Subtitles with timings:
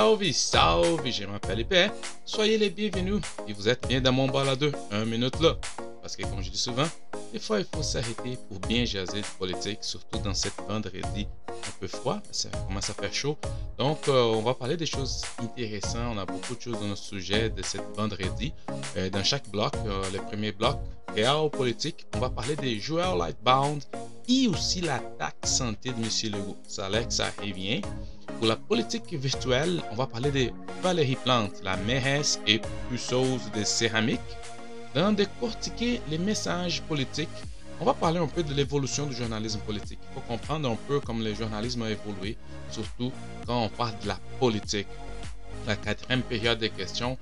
[0.00, 1.88] Salve, salve, je m'appelle Épée.
[2.24, 5.58] Soyez les bienvenus et vous êtes bien dans mon balado, un minute là.
[6.00, 6.86] Parce que comme je dis souvent,
[7.34, 11.72] des fois il faut s'arrêter pour bien jaser de politique, surtout dans cette vendredi un
[11.78, 13.36] peu froid, ça commence à faire chaud.
[13.76, 17.02] Donc euh, on va parler des choses intéressantes, on a beaucoup de choses dans notre
[17.02, 18.54] sujet de cette vendredi.
[18.96, 20.78] Euh, dans chaque bloc, euh, le premier bloc,
[21.14, 23.82] Réal politique, on va parler des joueurs Lightbound
[24.28, 26.32] et aussi l'attaque santé de M.
[26.32, 26.56] Legault.
[26.66, 27.82] Ça a que ça revient.
[28.40, 30.50] Pour la politique virtuelle, on va parler de
[30.82, 32.58] Valérie Plante, la mairesse et
[32.88, 34.18] puceuse de céramique.
[34.94, 37.28] Dans décortiquer les messages politiques,
[37.82, 39.98] on va parler un peu de l'évolution du journalisme politique.
[40.00, 42.38] Il faut comprendre un peu comment le journalisme a évolué,
[42.70, 43.12] surtout
[43.46, 44.88] quand on parle de la politique.
[45.66, 47.18] La quatrième période des questions,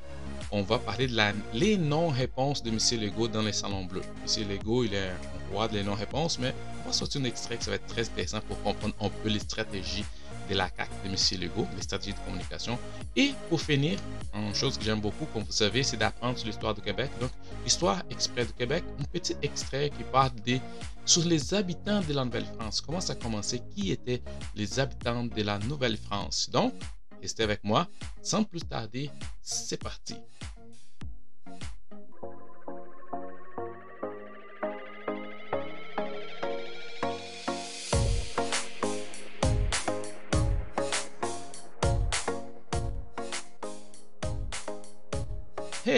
[0.53, 2.79] on va parler de la, les non-réponses de M.
[3.03, 4.03] Legault dans les salons bleus.
[4.25, 4.49] M.
[4.49, 6.55] Legault, il est un roi des non-réponses, mais
[6.85, 9.41] on va sortir un extrait qui va être très intéressant pour comprendre un peu les
[9.41, 10.05] stratégies
[10.49, 11.41] de la CAC de M.
[11.41, 12.79] Legault, les stratégies de communication.
[13.17, 13.99] Et pour finir,
[14.35, 17.11] une chose que j'aime beaucoup, comme vous savez, c'est d'apprendre sur l'histoire du Québec.
[17.21, 17.31] Donc,
[17.67, 20.61] Histoire exprès du Québec, un petit extrait qui parle des,
[21.05, 22.81] sur les habitants de la Nouvelle-France.
[22.81, 23.61] Comment ça a commencé?
[23.75, 24.23] Qui étaient
[24.55, 26.49] les habitants de la Nouvelle-France?
[26.51, 26.73] Donc,
[27.21, 27.87] restez avec moi.
[28.23, 29.11] Sans plus tarder,
[29.43, 30.15] c'est parti.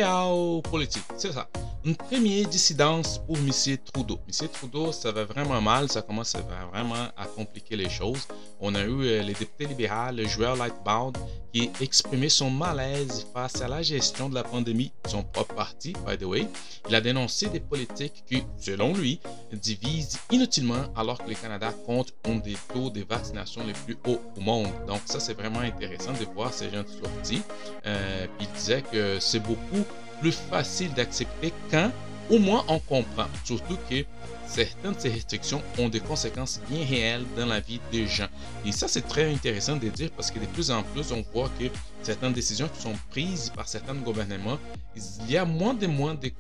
[0.01, 1.47] Réal politique, c'est ça.
[1.83, 3.51] Une première dissidence pour M.
[3.93, 4.19] Trudeau.
[4.29, 4.49] M.
[4.49, 6.37] Trudeau, ça va vraiment mal, ça commence
[6.71, 8.29] vraiment à compliquer les choses.
[8.61, 11.17] On a eu euh, les députés libéraux, le joueur Lightbound,
[11.55, 16.19] qui exprimait son malaise face à la gestion de la pandémie son propre parti, by
[16.19, 16.47] the way.
[16.89, 19.19] Il a dénoncé des politiques qui, selon lui,
[19.51, 24.21] divisent inutilement alors que le Canada compte un des taux de vaccination les plus hauts
[24.37, 24.69] au monde.
[24.87, 27.43] Donc ça, c'est vraiment intéressant de voir ces gens sortis.
[27.87, 29.85] Euh, il disait que c'est beaucoup
[30.21, 31.91] plus facile d'accepter quand
[32.31, 33.27] au moins on comprend.
[33.45, 34.05] Surtout que
[34.47, 38.29] certaines de ces restrictions ont des conséquences bien réelles dans la vie des gens.
[38.65, 41.51] Et ça, c'est très intéressant de dire parce que de plus en plus, on voit
[41.59, 41.67] que
[42.03, 44.59] certaines décisions qui sont prises par certains gouvernements,
[44.97, 46.31] il y a moins de moins de,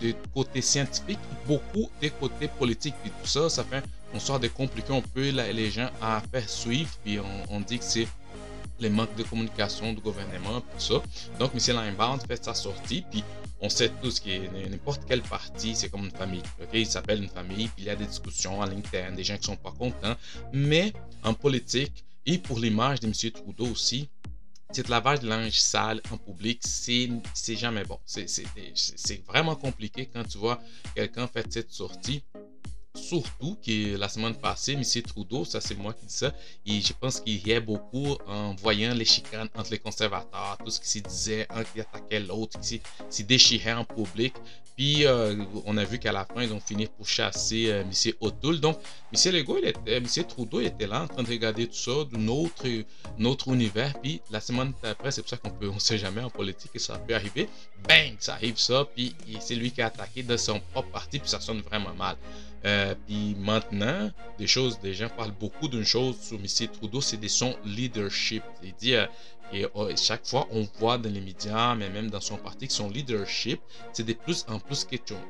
[0.00, 2.94] de côté scientifique, beaucoup des côtés politiques.
[3.04, 3.82] Et tout ça, ça fait
[4.12, 6.90] on sort de compliquer un peu les gens à faire suivre.
[7.04, 8.08] Puis on dit que c'est
[8.80, 11.02] les manques de communication du gouvernement, tout ça.
[11.38, 11.60] Donc, M.
[11.76, 13.22] Limebound fait sa sortie, puis
[13.60, 16.42] on sait tous que n'importe quel parti, c'est comme une famille.
[16.62, 16.70] ok?
[16.72, 19.44] Il s'appelle une famille, puis il y a des discussions à l'interne, des gens qui
[19.44, 20.16] sont pas contents.
[20.52, 20.92] Mais
[21.22, 23.12] en politique, et pour l'image de M.
[23.32, 24.08] Trudeau aussi,
[24.72, 27.98] cette lavage de linge sale en public, c'est jamais bon.
[28.06, 30.60] C'est vraiment compliqué quand tu vois
[30.94, 32.22] quelqu'un faire cette sortie
[33.00, 34.82] surtout que la semaine passée, M.
[35.02, 36.32] Trudeau, ça c'est moi qui dis ça,
[36.66, 40.80] et je pense qu'il riait beaucoup en voyant les chicanes entre les conservateurs, tout ce
[40.80, 44.34] qui se disait, un qui attaquait l'autre, qui s'y déchirait en public.
[44.80, 48.12] Puis euh, on a vu qu'à la fin, ils ont fini pour chasser euh, M.
[48.18, 48.60] O'Toole.
[48.60, 48.78] Donc,
[49.12, 49.32] M.
[49.34, 50.06] Legault, était, M.
[50.26, 53.92] Trudeau il était là en train de regarder tout ça d'un autre, univers.
[54.00, 56.78] Puis la semaine après, c'est pour ça qu'on peut, on sait jamais en politique que
[56.78, 57.50] ça peut arriver.
[57.86, 61.28] Bang, ça arrive ça, puis c'est lui qui a attaqué dans son propre parti, puis
[61.28, 62.16] ça sonne vraiment mal.
[62.64, 66.68] Euh, puis maintenant, des choses, des gens parlent beaucoup d'une chose sur M.
[66.68, 68.42] Trudeau, c'est de son leadership.
[68.78, 69.06] Dit, euh,
[69.52, 72.72] et oh, chaque fois, on voit dans les médias, mais même dans son parti, que
[72.72, 73.60] son leadership,
[73.92, 74.86] c'est de plus en plus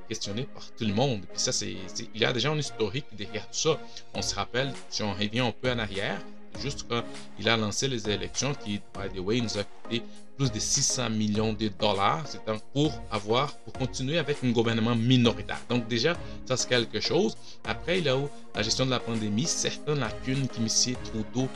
[0.09, 1.23] questionné par tout le monde.
[1.33, 1.75] Puis ça, c'est,
[2.15, 3.81] il y a déjà un historique derrière tout ça.
[4.13, 6.21] On se rappelle, si on revient un peu en arrière,
[6.59, 7.03] juste quand
[7.39, 10.03] il a lancé les élections, qui, by the way, nous a coûté
[10.37, 12.25] plus de 600 millions de dollars.
[12.27, 12.41] C'est
[12.73, 15.61] pour avoir, pour continuer avec un gouvernement minoritaire.
[15.69, 16.17] Donc déjà,
[16.47, 17.37] ça c'est quelque chose.
[17.65, 18.25] Après, il a eu
[18.55, 20.97] la gestion de la pandémie, certaines lacunes qui M.
[21.05, 21.49] Trudeau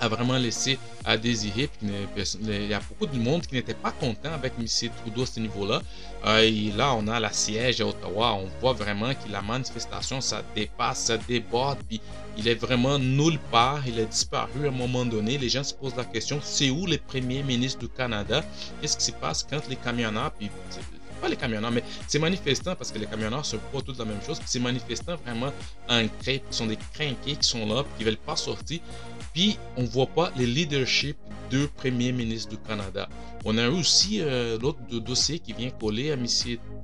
[0.00, 1.70] a vraiment laissé à désirer.
[1.82, 4.66] il y a beaucoup de monde qui n'était pas content avec M.
[5.02, 5.82] Trudeau à ce niveau-là.
[6.24, 8.34] Euh, et là, on a la siège à Ottawa.
[8.34, 11.78] On voit vraiment que la manifestation, ça dépasse, ça déborde.
[11.88, 12.00] Puis
[12.36, 13.82] il est vraiment nulle part.
[13.86, 15.38] Il a disparu à un moment donné.
[15.38, 18.44] Les gens se posent la question c'est où le premier ministre du Canada?
[18.80, 20.50] Qu'est-ce qui se passe quand les camionneurs, puis
[21.20, 24.20] pas les camionneurs, mais ces manifestants, parce que les camionneurs se pas toute la même
[24.22, 25.52] chose, ces manifestants vraiment
[25.88, 28.80] en crête, qui sont des crinqués, qui sont là, qui veulent pas sortir.
[29.36, 31.14] Puis on voit pas le leadership
[31.50, 33.06] de premier ministre du Canada.
[33.44, 36.24] On a aussi euh, l'autre dossier qui vient coller à M.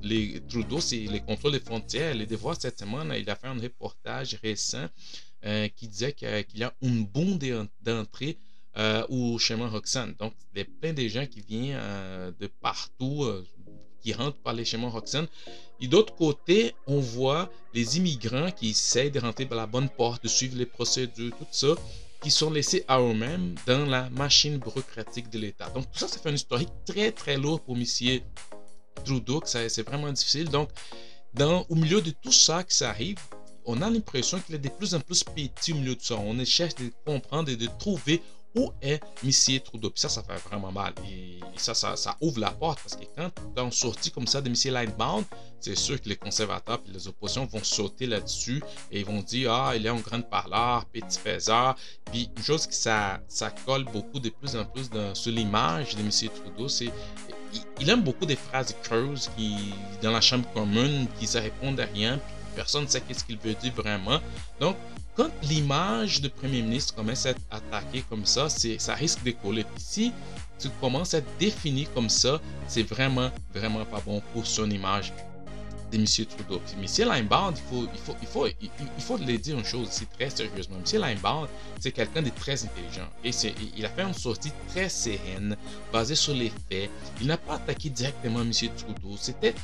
[0.02, 2.14] Les, Trudeau, c'est les contrôles des frontières.
[2.14, 4.86] Les devoirs cette semaine, il a fait un reportage récent
[5.46, 7.42] euh, qui disait qu'il y a une bombe
[7.80, 8.36] d'entrée
[8.76, 10.14] euh, au chemin Roxanne.
[10.18, 11.80] Donc, il y a plein de gens qui viennent
[12.38, 13.26] de partout,
[14.02, 15.26] qui rentrent par les chemins Roxanne.
[15.80, 20.22] Et d'autre côté, on voit les immigrants qui essayent de rentrer par la bonne porte,
[20.22, 21.74] de suivre les procédures, tout ça.
[22.22, 25.68] Qui sont laissés à eux-mêmes dans la machine bureaucratique de l'État.
[25.70, 27.84] Donc tout ça, ça fait un historique très très lourd pour M.
[29.04, 30.48] Trudeau, c'est vraiment difficile.
[30.48, 30.70] Donc,
[31.34, 33.18] dans, au milieu de tout ça qui s'arrive,
[33.64, 36.16] on a l'impression qu'il est de plus en plus petit au milieu de ça.
[36.16, 38.22] On cherche de comprendre et de trouver
[38.54, 39.60] où est M.
[39.64, 39.90] Trudeau?
[39.90, 40.94] Puis ça, ça fait vraiment mal.
[41.08, 44.54] Et ça, ça, ouvre la porte parce que quand on sortit comme ça de M.
[44.72, 45.24] Lightbound,
[45.60, 49.52] c'est sûr que les conservateurs et les oppositions vont sauter là-dessus et ils vont dire
[49.52, 51.76] Ah, il est un grand parleur, petit faiseur.
[52.10, 56.00] Puis une chose qui ça, ça colle beaucoup de plus en plus sur l'image de
[56.00, 56.10] M.
[56.10, 56.90] Trudeau, c'est
[57.80, 61.84] il, aime beaucoup des phrases creuses qui, dans la chambre commune qui ne répondent à
[61.84, 64.20] rien, puis personne ne sait qu'est-ce qu'il veut dire vraiment.
[64.60, 64.76] Donc,
[65.14, 69.66] quand l'image de Premier ministre commence à être attaquée comme ça, ça risque de coller.
[69.76, 70.12] Si
[70.58, 75.12] tu commences à être défini comme ça, c'est vraiment, vraiment pas bon pour son image
[75.92, 76.04] de M.
[76.26, 76.60] Trudeau.
[76.80, 77.08] M.
[77.08, 80.30] Limbaud, il faut, il, faut, il, faut, il, faut le dire une chose ici très
[80.30, 80.76] sérieusement.
[80.78, 81.00] M.
[81.00, 81.48] Limbaud,
[81.78, 83.08] c'est quelqu'un de très intelligent.
[83.24, 83.30] Et
[83.76, 85.56] il a fait une sortie très sereine,
[85.92, 86.90] basée sur les faits.
[87.20, 88.52] Il n'a pas attaqué directement M.
[88.52, 89.16] Trudeau.
[89.18, 89.54] C'était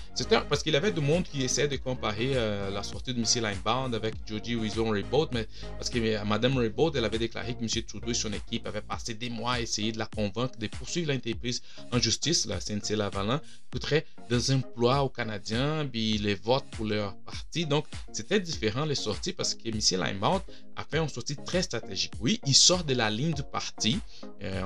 [0.49, 3.43] parce qu'il avait du monde qui essaie de comparer euh, la sortie de M.
[3.43, 5.47] Limbaud avec Georgie Wison Raybould, mais
[5.79, 7.83] parce que euh, Mme Raybould, elle avait déclaré que M.
[7.85, 11.13] Trudeau et son équipe avaient passé des mois à essayer de la convaincre de poursuivre
[11.13, 13.41] l'entreprise en justice, la CNC Lavalin,
[13.73, 15.85] coûterait des emplois aux Canadiens,
[16.19, 17.67] les votes pour leur parti.
[17.67, 19.79] Donc, c'était différent les sorties parce que M.
[20.01, 20.41] Limbaud
[20.77, 22.13] a fait une sortie très stratégique.
[22.21, 23.99] Oui, il sort de la ligne du parti,
[24.43, 24.63] euh,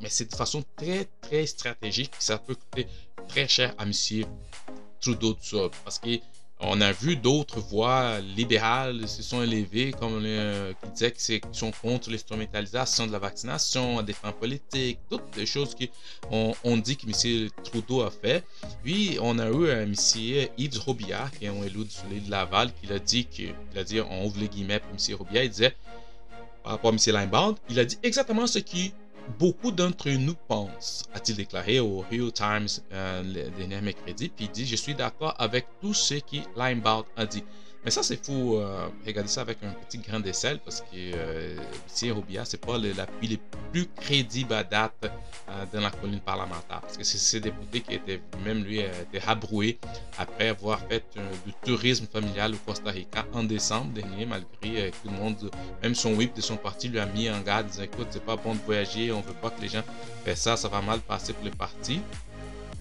[0.00, 2.12] mais c'est de façon très, très stratégique.
[2.18, 2.86] Ça peut coûter
[3.28, 3.92] très cher à M.
[5.00, 5.36] Trudeau
[5.84, 6.18] parce que
[6.60, 11.70] on a vu d'autres voix libérales se sont élevées, comme euh, qui disaient qu'ils sont
[11.70, 15.76] contre l'instrumentalisation de la vaccination, des fins politiques, toutes les choses
[16.30, 17.50] qu'on on dit que M.
[17.62, 18.44] Trudeau a fait.
[18.82, 19.94] Puis on a eu euh, M.
[20.58, 23.84] Yves Robillard, qui est un élu du de Laval, qui a dit que, il a
[23.84, 25.16] dit, on ouvre les guillemets pour M.
[25.16, 25.74] Robillard, il disait,
[26.64, 27.14] par rapport à M.
[27.14, 28.92] Limbaud, il a dit exactement ce qui
[29.38, 34.66] beaucoup d'entre nous pensent, a-t-il déclaré au Rio Times euh, le dernier mercredi, puis dit
[34.66, 37.44] Je suis d'accord avec tout ce qui Limebound a dit.
[37.88, 38.56] Mais ça, c'est fou.
[38.56, 41.56] Euh, regarder ça avec un petit grain de sel parce que euh,
[41.86, 43.38] Thierry Robillard, c'est pas l'appui le
[43.72, 44.92] plus crédible à date
[45.48, 46.82] euh, dans la colline parlementaire.
[46.82, 49.78] Parce que c'est ce député qui était, même lui, été rabroué
[50.18, 51.02] après avoir fait
[51.46, 55.50] du tourisme familial au Costa Rica en décembre dernier, malgré tout le monde,
[55.82, 58.36] même son whip de son parti lui a mis en garde, disant écoute, c'est pas
[58.36, 59.82] bon de voyager, on veut pas que les gens
[60.26, 62.02] fassent ça, ça va mal passer pour le parti.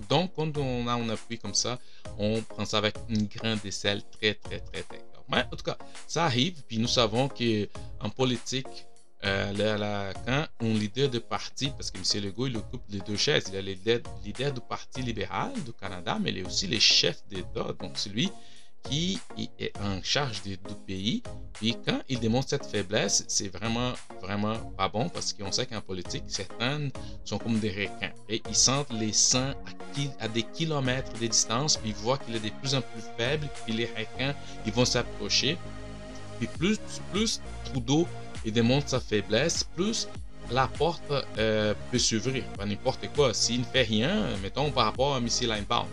[0.09, 1.79] Donc, quand on a un appui comme ça,
[2.17, 5.63] on prend ça avec une grain de sel très, très, très, très Mais en tout
[5.63, 5.77] cas,
[6.07, 6.61] ça arrive.
[6.67, 8.87] Puis nous savons qu'en politique,
[9.25, 12.23] euh, quand un leader de parti, parce que M.
[12.23, 15.73] Legault, il occupe les deux chaises, il est le leader, leader du Parti libéral du
[15.73, 17.73] Canada, mais il est aussi le chef d'État.
[17.79, 18.31] Donc, c'est lui
[18.89, 21.23] qui est en charge du pays.
[21.53, 25.81] Puis quand il démontre cette faiblesse, c'est vraiment, vraiment pas bon parce qu'on sait qu'en
[25.81, 26.89] politique, certains
[27.25, 28.13] sont comme des requins.
[28.29, 29.53] Et ils sentent les sangs
[30.19, 33.47] à, des kilomètres de distance, puis ils voient qu'il est de plus en plus faible,
[33.65, 34.35] puis les requins,
[34.65, 35.57] ils vont s'approcher.
[36.37, 36.79] Puis plus,
[37.11, 38.07] plus Trudeau
[38.45, 40.07] il démontre sa faiblesse, plus
[40.51, 41.01] la porte
[41.37, 42.43] euh, peut s'ouvrir.
[42.65, 43.33] N'importe quoi.
[43.33, 45.27] S'il ne fait rien, mettons par rapport à M.
[45.27, 45.87] Linebaum,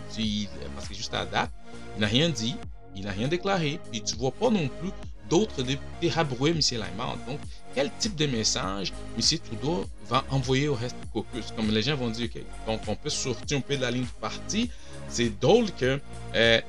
[0.75, 1.51] parce que juste à la date,
[1.97, 2.55] il n'a rien dit,
[2.95, 4.91] il n'a rien déclaré, et tu vois pas non plus
[5.29, 6.59] d'autres députés rabrouer M.
[6.71, 7.17] Lyman.
[7.27, 7.39] Donc,
[7.73, 9.39] quel type de message M.
[9.39, 11.51] Trudeau va envoyer au reste du caucus?
[11.55, 14.03] Comme les gens vont dire, OK, donc on peut sortir un peu de la ligne
[14.03, 14.69] du parti.
[15.07, 15.99] C'est drôle que
[16.35, 16.61] euh,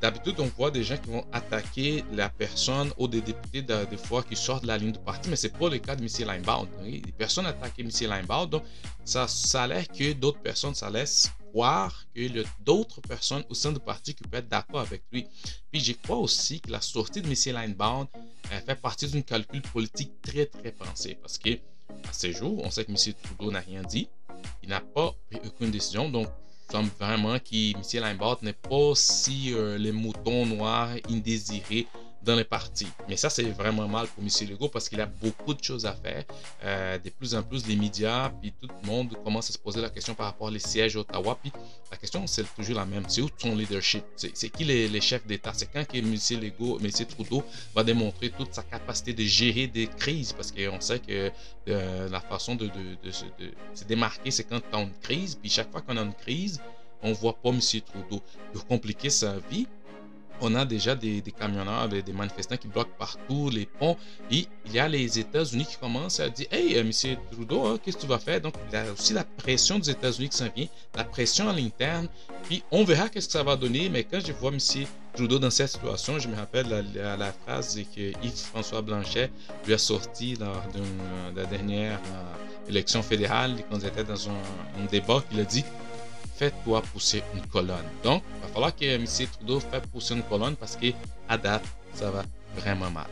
[0.00, 4.22] d'habitude, on voit des gens qui vont attaquer la personne ou des députés des fois
[4.22, 6.08] qui sortent de la ligne du parti, mais c'est pas le cas de M.
[6.28, 6.68] Linebaud.
[7.16, 7.90] Personne n'a attaqué M.
[8.00, 8.62] Linebaud, donc
[9.04, 11.30] ça, ça a l'air que d'autres personnes, ça laisse
[12.14, 15.26] qu'il y a d'autres personnes au sein du parti qui peuvent être d'accord avec lui.
[15.70, 17.34] Puis je crois aussi que la sortie de M.
[17.56, 18.08] Linebound
[18.66, 21.58] fait partie d'un calcul politique très très pensé parce que
[22.08, 23.14] à ces jours, on sait que M.
[23.22, 24.08] Trudeau n'a rien dit,
[24.62, 26.28] il n'a pas pris aucune décision, donc
[26.70, 27.82] semble vraiment que M.
[27.92, 31.86] Linebound n'est pas si euh, les moutons noirs indésirés
[32.22, 32.88] dans les partis.
[33.08, 34.28] Mais ça, c'est vraiment mal pour M.
[34.48, 36.24] Legault parce qu'il a beaucoup de choses à faire.
[36.64, 39.80] Euh, de plus en plus, les médias, puis tout le monde commence à se poser
[39.80, 41.38] la question par rapport aux sièges à Ottawa.
[41.40, 41.52] Puis
[41.90, 43.04] la question, c'est toujours la même.
[43.08, 44.04] C'est où son leadership?
[44.16, 45.52] C'est qui les, chefs d'État?
[45.54, 46.40] C'est quand que M.
[46.42, 46.90] Legault, M.
[47.06, 47.44] Trudeau
[47.74, 50.32] va démontrer toute sa capacité de gérer des crises?
[50.32, 51.30] Parce qu'on sait que
[51.68, 52.70] euh, la façon de,
[53.74, 55.36] se démarquer, c'est quand on a une crise.
[55.36, 56.60] Puis chaque fois qu'on a une crise,
[57.02, 57.60] on voit pas M.
[57.60, 58.22] Trudeau.
[58.52, 59.66] Pour compliquer sa vie,
[60.40, 63.96] on a déjà des, camionneurs, des, manifestants qui bloquent partout les ponts.
[64.30, 67.78] Et il y a les États-Unis qui commencent à dire Hey, euh, monsieur Trudeau, hein,
[67.82, 68.40] qu'est-ce que tu vas faire?
[68.40, 71.52] Donc, il y a aussi la pression des États-Unis qui s'en vient, la pression à
[71.52, 72.08] l'interne.
[72.44, 73.88] Puis, on verra qu'est-ce que ça va donner.
[73.88, 78.12] Mais quand je vois monsieur Trudeau dans cette situation, je me rappelle la, phrase que
[78.22, 79.30] Yves-François Blanchet
[79.66, 84.82] lui a sorti lors de la dernière euh, élection fédérale, quand il était dans un,
[84.82, 85.64] un débat, il a dit
[86.36, 87.86] fais-toi pousser une colonne.
[88.02, 89.06] Donc, il va falloir que M.
[89.06, 90.86] Trudeau fasse pousser une colonne parce que
[91.28, 91.64] à date,
[91.94, 92.22] ça va
[92.54, 93.06] vraiment mal.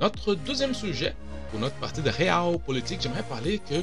[0.00, 1.14] Notre deuxième sujet
[1.50, 3.76] pour notre partie de réel politique, j'aimerais parler que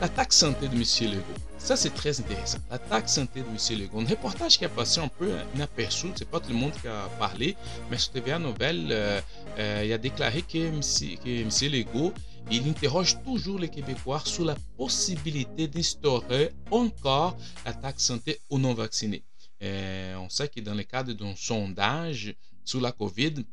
[0.00, 0.82] la taxe santé de M.
[1.10, 1.24] Legault.
[1.68, 2.60] Ça, c'est très intéressant.
[2.70, 3.78] La taxe santé de M.
[3.78, 4.00] Legault.
[4.00, 7.10] Un reportage qui a passé un peu inaperçu, c'est pas tout le monde qui a
[7.18, 7.56] parlé,
[7.90, 9.20] mais sur TVA Nouvelle, euh,
[9.58, 11.50] euh, il a déclaré que M.
[11.70, 12.14] Legault
[12.50, 19.22] il interroge toujours les Québécois sur la possibilité d'instaurer encore la taxe santé aux non-vaccinés.
[19.62, 22.34] Euh, on sait que dans le cadre d'un sondage
[22.64, 23.44] sur la COVID,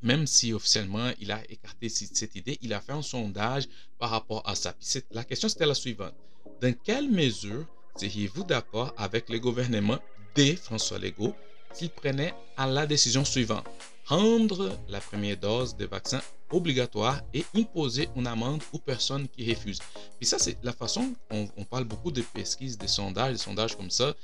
[0.00, 3.68] même si officiellement il a écarté cette idée, il a fait un sondage
[3.98, 4.74] par rapport à ça.
[5.10, 6.14] la question c'était la suivante.
[6.60, 9.98] Dans quelle mesure seriez-vous d'accord avec le gouvernement
[10.36, 11.34] de François Legault
[11.72, 13.66] s'il prenait à la décision suivante?
[14.06, 16.20] Rendre la première dose de vaccin
[16.52, 19.80] obligatoire et imposer une amende aux personnes qui refusent.
[20.18, 23.76] Puis ça, c'est la façon, on, on, parle beaucoup de pesquise, de sondages, de sondages
[23.76, 24.14] comme ça.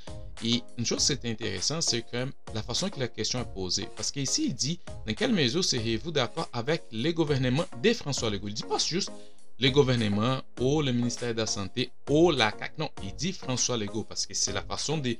[0.43, 3.87] Et une chose qui est intéressante, c'est que la façon que la question est posée.
[3.95, 8.47] Parce qu'ici, il dit, dans quelle mesure seriez-vous d'accord avec les gouvernements de François Legault?
[8.47, 9.11] Il dit pas juste
[9.59, 12.77] les gouvernements ou le ministère de la Santé ou la CAC.
[12.77, 15.17] Non, il dit François Legault parce que c'est la façon de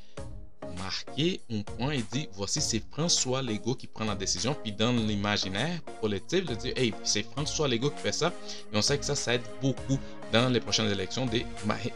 [0.77, 1.91] marquer un point.
[1.91, 4.55] Et dit voici c'est François Legault qui prend la décision.
[4.63, 8.33] Puis dans l'imaginaire collectif de dire hey c'est François Legault qui fait ça.
[8.71, 9.99] Et on sait que ça ça aide beaucoup
[10.31, 11.45] dans les prochaines élections des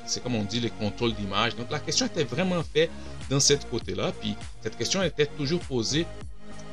[0.06, 1.56] c'est comme on dit les contrôles d'image.
[1.56, 2.92] Donc la question était vraiment faite
[3.30, 6.06] dans cette côté là puis cette question était toujours posée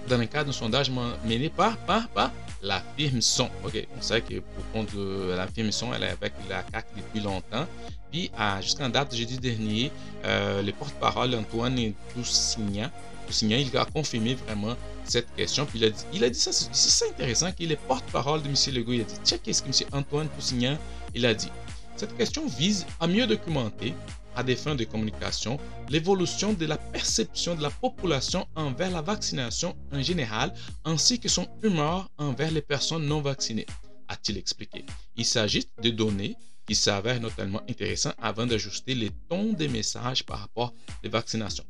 [0.08, 3.48] dans le cadre d'un sondage mené par, par, par la firme Son.
[3.64, 6.86] OK, on sait que pour compte de la firme Son, elle est avec la CAC
[6.96, 7.66] depuis longtemps.
[8.10, 9.92] Puis, jusqu'en date jeudi dernier,
[10.24, 12.90] euh, le porte-parole Antoine Toussignan,
[13.26, 14.74] Toussignan, il a confirmé vraiment
[15.04, 15.64] cette question.
[15.64, 18.54] Puis, il a dit, il a dit ça, c'est intéressant, qu'il est porte-parole de M.
[18.74, 18.92] Legault.
[18.92, 19.88] Il a dit, check qu'est-ce que M.
[19.92, 20.76] Antoine Toussignan,
[21.14, 21.50] il a dit.
[21.96, 23.94] Cette question vise à mieux documenter
[24.36, 25.58] à des fins de communication
[25.88, 30.52] l'évolution de la perception de la population envers la vaccination en général
[30.84, 33.66] ainsi que son humeur envers les personnes non vaccinées,
[34.08, 34.84] a-t-il expliqué.
[35.16, 40.38] Il s'agit de données qui s'avèrent notamment intéressantes avant d'ajuster les tons des messages par
[40.38, 40.72] rapport
[41.04, 41.64] aux vaccinations.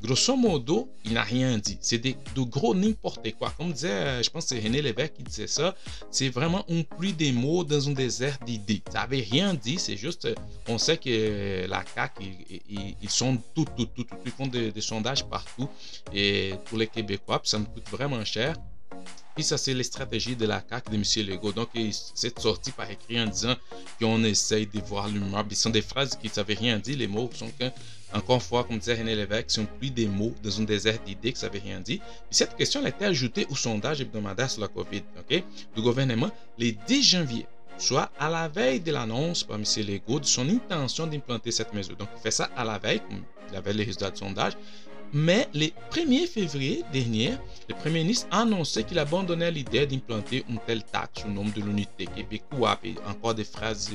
[0.00, 1.76] Grosso modo, il n'a rien dit.
[1.80, 3.50] C'est de gros n'importe quoi.
[3.56, 5.74] Comme disait, euh, je pense que c'est René Lévesque qui disait ça,
[6.10, 8.80] c'est vraiment un pluie des mots dans un désert d'idées.
[8.92, 10.34] Ça n'avait rien dit, c'est juste, euh,
[10.68, 12.24] on sait que euh, la CAQ,
[13.02, 15.68] ils, sont tout, tout, tout, tout, ils font des, sondages partout.
[16.12, 18.54] Et pour les Québécois, ça nous coûte vraiment cher.
[19.34, 21.28] Puis ça, c'est les stratégies de la CAQ de M.
[21.28, 21.52] Legault.
[21.52, 21.70] Donc,
[22.14, 23.54] c'est sorti par écrit en disant
[24.00, 25.44] qu'on essaye de voir l'humour.
[25.50, 27.50] Ce sont des phrases qui ne rien dire, les mots sont
[28.12, 30.98] encore une fois, comme disait René Lévesque, si on plus des mots dans un désert
[31.04, 32.00] d'idées que ça veut rien dire.
[32.30, 35.42] Et cette question a été ajoutée au sondage hebdomadaire sur la COVID ok,
[35.76, 37.46] du gouvernement le 10 janvier,
[37.76, 39.64] soit à la veille de l'annonce par M.
[39.86, 41.96] Legault de son intention d'implanter cette mesure.
[41.96, 44.54] Donc, il fait ça à la veille, comme il avait les résultats du sondage.
[45.12, 47.32] Mais le 1er février dernier,
[47.68, 51.62] le Premier ministre a annoncé qu'il abandonnait l'idée d'implanter une telle taxe au nombre de
[51.62, 53.90] l'unité québécoise et encore des phrases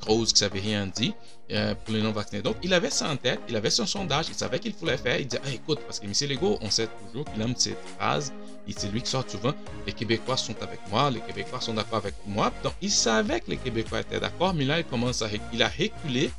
[0.00, 1.14] creuses qui n'avaient rien dit
[1.50, 2.42] euh, pour les non-vaccinés.
[2.42, 5.18] Donc, il avait ça en tête, il avait son sondage, il savait qu'il fallait faire.
[5.18, 6.12] Il disait écoute, parce que M.
[6.30, 8.32] Legault, on sait toujours qu'il aime cette phrase,
[8.68, 9.54] et c'est lui qui sort souvent
[9.86, 12.52] les Québécois sont avec moi, les Québécois sont d'accord avec moi.
[12.62, 15.68] Donc, il savait que les Québécois étaient d'accord, mais là, il commence à il a
[15.68, 16.30] reculé,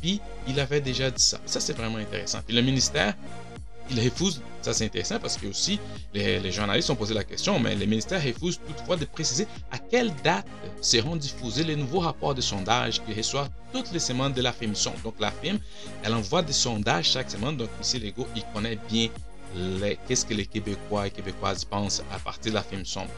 [0.00, 1.38] puis il avait déjà dit ça.
[1.46, 2.40] Ça, c'est vraiment intéressant.
[2.46, 3.14] Puis le ministère
[3.90, 5.78] il refuse, ça c'est intéressant parce que aussi
[6.14, 10.12] les, journalistes ont posé la question, mais les ministères refusent toutefois de préciser à quelle
[10.22, 10.46] date
[10.80, 14.72] seront diffusés les nouveaux rapports de sondage qui reçoivent toutes les semaines de la firme.
[15.02, 15.58] Donc la firme,
[16.02, 18.02] elle envoie des sondages chaque semaine, donc M.
[18.02, 19.08] Legault, il connaît bien
[20.06, 23.10] qu'est-ce que les Québécois et Québécoises pensent à partir de la film sombre.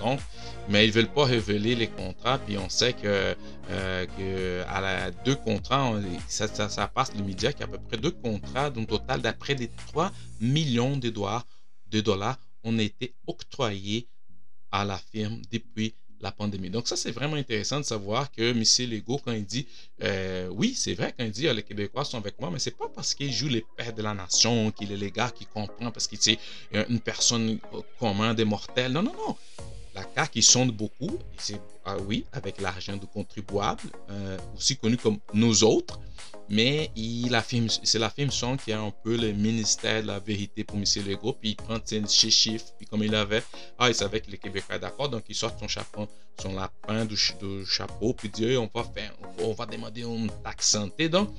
[0.68, 3.34] Mais ils veulent pas révéler les contrats, puis on sait que,
[3.70, 5.92] euh, à deux contrats,
[6.28, 9.68] ça, passe le média qui a à peu près deux contrats, d'un total d'après des
[9.88, 14.08] 3 millions de dollars ont été octroyés
[14.70, 16.70] à la firme depuis la pandémie.
[16.70, 18.90] Donc ça, c'est vraiment intéressant de savoir que M.
[18.90, 19.66] Legault, quand il dit,
[20.02, 22.76] euh, oui, c'est vrai, quand il dit, ah, les Québécois sont avec moi, mais c'est
[22.76, 25.90] pas parce qu'il joue les pères de la nation, qu'il est les gars qui comprend,
[25.90, 26.38] parce qu'il est
[26.88, 27.58] une personne
[27.98, 28.92] commune des mortels.
[28.92, 29.36] Non, non, non.
[29.94, 31.18] La CAQ, ils sonde beaucoup,
[31.84, 35.98] ah oui, avec l'argent de contribuables, euh, aussi connu comme nous autres,
[36.48, 40.64] mais il affirme, c'est la son qui a un peu le ministère de la vérité
[40.64, 40.84] pour M.
[41.06, 43.42] Legault, puis il prend ses chiffres, puis comme il avait,
[43.78, 46.08] ah, il savait que les Québécois d'accord, donc il sort son chapeau,
[46.42, 47.16] son lapin de,
[47.64, 51.08] chapeau, puis dit, on va faire, on va demander une taxe santé.
[51.08, 51.30] Donc,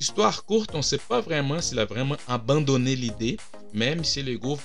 [0.00, 3.36] histoire courte, on ne sait pas vraiment s'il a vraiment abandonné l'idée,
[3.72, 4.02] mais M.
[4.24, 4.58] Legault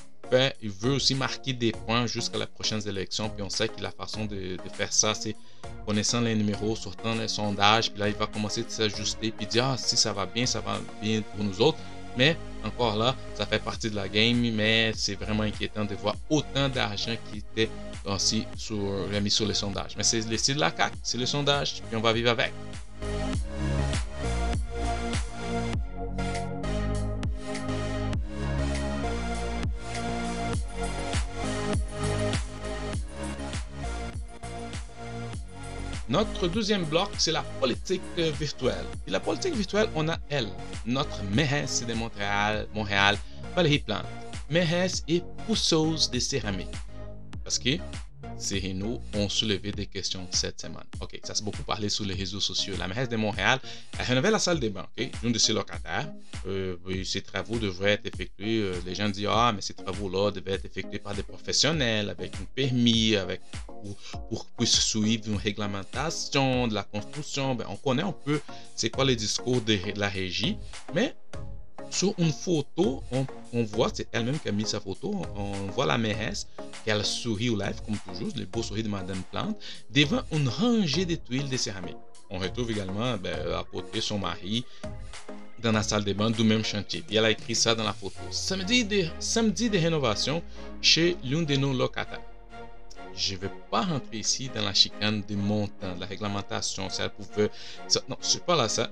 [0.62, 3.30] il veut aussi marquer des points jusqu'à les prochaines élections.
[3.30, 5.36] Puis on sait que la façon de, faire ça, c'est
[5.86, 7.92] connaissant les numéros, sortant les sondages.
[7.92, 9.32] Puis là, il va commencer à s'ajuster.
[9.32, 11.78] Puis dire, ah, si ça va bien, ça va bien pour nous autres.
[12.18, 14.40] Mais encore là, ça fait partie de la game.
[14.54, 17.70] Mais c'est vraiment inquiétant de voir autant d'argent qui était
[18.06, 19.96] aussi sur, remis sur les sondages.
[19.98, 21.82] Mais c'est le style de la CAQ, c'est le sondage.
[21.88, 22.54] Puis on va vivre avec.
[36.08, 38.86] Notre deuxième bloc, c'est la politique virtuelle.
[39.08, 40.50] Et la politique virtuelle, on a elle,
[40.86, 43.18] notre mairesse de Montréal, Montréal,
[43.56, 44.06] Valérie Plante.
[44.50, 46.70] Mairesse et pousseuse de céramique.
[47.44, 47.78] Parce que
[48.52, 50.84] Rénault ont soulevé des questions cette semaine.
[51.02, 52.76] OK, ça s'est beaucoup parlé sur les réseaux sociaux.
[52.78, 53.60] La mairesse de Montréal
[53.98, 56.12] a rénové la salle des bains okay, de ses locataires.
[56.48, 58.60] Euh, ces travaux devraient être effectués.
[58.60, 62.36] Euh, les gens disent Ah, mais ces travaux-là devaient être effectués par des professionnels avec
[62.36, 63.42] un permis, avec,
[64.30, 67.56] pour, pour, suivre une réglementation de la construction.
[67.56, 68.42] Ben, on connaît un peu
[68.76, 70.58] c'est quoi les discours de la régie,
[70.94, 71.16] mais
[71.90, 73.04] sur une photo,
[73.54, 76.48] on, voit, c'est elle-même qui a mis sa photo, on voit la mairesse,
[76.86, 79.58] elle sourit au live, comme toujours, le beau sourire de Madame Plante,
[79.90, 81.98] devant une rangée de tuiles de céramique.
[82.30, 84.66] On retrouve également ben, à côté son mari
[85.62, 87.04] dans la salle de bain du même chantier.
[87.10, 88.20] Et elle a écrit ça dans la photo.
[88.32, 90.44] Samedi de, samedi de rénovation
[90.82, 92.22] chez l'un de nos locataires.
[93.16, 97.10] Je ne vais pas rentrer ici dans la chicane des montants, de la réglementation, elle
[97.12, 97.50] pouvait...
[98.10, 98.92] non, je ne suis pas là ça.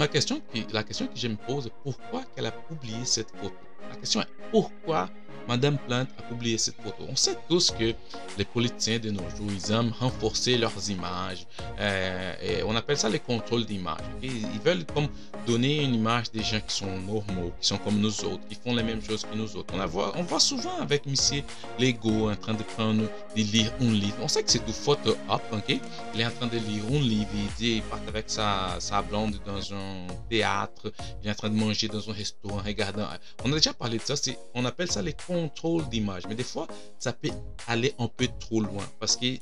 [0.00, 0.40] Ma question,
[0.72, 3.54] la question que je me pose pourquoi qu'elle a publié cette photo?
[3.90, 5.10] La question est pourquoi
[5.50, 7.02] Madame Plante a publié cette photo.
[7.08, 7.92] On sait tous que
[8.38, 11.44] les politiciens de nos jours, ils aiment renforcer leurs images.
[11.80, 13.98] Euh, on appelle ça les contrôles d'image.
[14.22, 15.08] Ils veulent comme
[15.48, 18.76] donner une image des gens qui sont normaux, qui sont comme nous autres, qui font
[18.76, 19.74] les mêmes choses que nous autres.
[19.74, 21.42] On, voit, on voit souvent avec Monsieur
[21.80, 23.02] Lego en train de prendre,
[23.36, 24.18] de lire un livre.
[24.22, 25.80] On sait que c'est tout photo up, ok?
[26.14, 29.74] Il est en train de lire un livre, il part avec sa, sa blonde dans
[29.74, 33.08] un théâtre, il est en train de manger dans un restaurant, regardant.
[33.44, 34.14] On a déjà parlé de ça,
[34.54, 36.22] on appelle ça les contrôle d'image.
[36.28, 36.66] Mais des fois,
[36.98, 37.30] ça peut
[37.66, 39.36] aller un peu trop loin parce que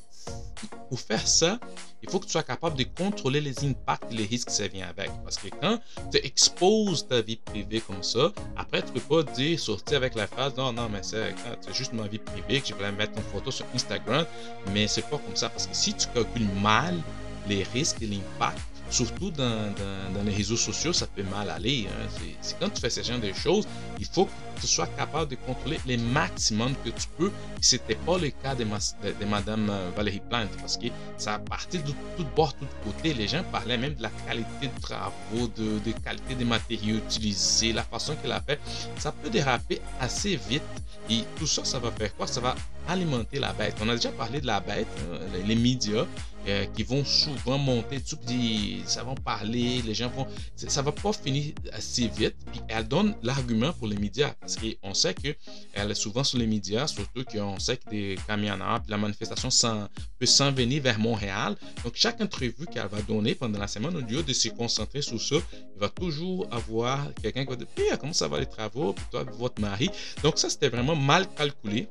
[0.88, 1.58] pour faire ça,
[2.02, 4.88] il faut que tu sois capable de contrôler les impacts, les risques que ça vient
[4.88, 5.10] avec.
[5.24, 5.78] Parce que quand
[6.10, 10.26] tu exposes ta vie privée comme ça, après, tu peux pas dire, sortir avec la
[10.26, 11.34] phrase, non, non, mais c'est
[11.72, 14.26] juste ma vie privée que je voulais mettre une photo sur Instagram.
[14.72, 15.48] Mais c'est pas comme ça.
[15.48, 16.96] Parce que si tu calcules mal
[17.48, 19.72] les risques et l'impact, surtout dans,
[20.24, 21.86] les réseaux sociaux, ça peut mal aller.
[21.88, 22.24] Hein.
[22.60, 23.66] Quand tu fais ce genre de choses,
[23.98, 27.30] il faut que tu sois capable de contrôler les maximum que tu peux.
[27.60, 31.38] Ce n'était pas le cas de, de, Madame euh, Valérie Plante parce que ça a
[31.38, 33.14] parti de tout bord, de tout côté.
[33.14, 37.72] Les gens parlaient même de la qualité de travaux, de, de qualité des matériaux utilisés,
[37.72, 38.60] la façon qu'elle a fait.
[38.98, 40.62] Ça peut déraper assez vite.
[41.10, 42.26] Et tout ça, ça va faire quoi?
[42.26, 42.54] Ça va
[42.86, 43.76] alimenter la bête.
[43.80, 46.04] On a déjà parlé de la bête, hein, les, médias
[46.48, 48.18] euh, qui vont souvent monter, tout,
[48.86, 52.36] ça va parler, les gens vont, ça va pas finir assez vite.
[52.50, 55.34] Puis elle donne l'argument pour les médias parce qu'on sait que
[55.74, 59.50] elle est souvent sur les médias, surtout qu'on sait que des camionneurs, puis la manifestation
[60.18, 61.56] peut s'en venir vers Montréal.
[61.84, 65.20] Donc chaque entrevue qu'elle va donner pendant la semaine, au lieu de se concentrer sur
[65.20, 67.66] ça, il va toujours avoir quelqu'un qui va dire,
[68.00, 69.90] comment ça va les travaux, puis toi, votre mari.
[70.22, 71.88] Donc ça, c'était vraiment mal calculé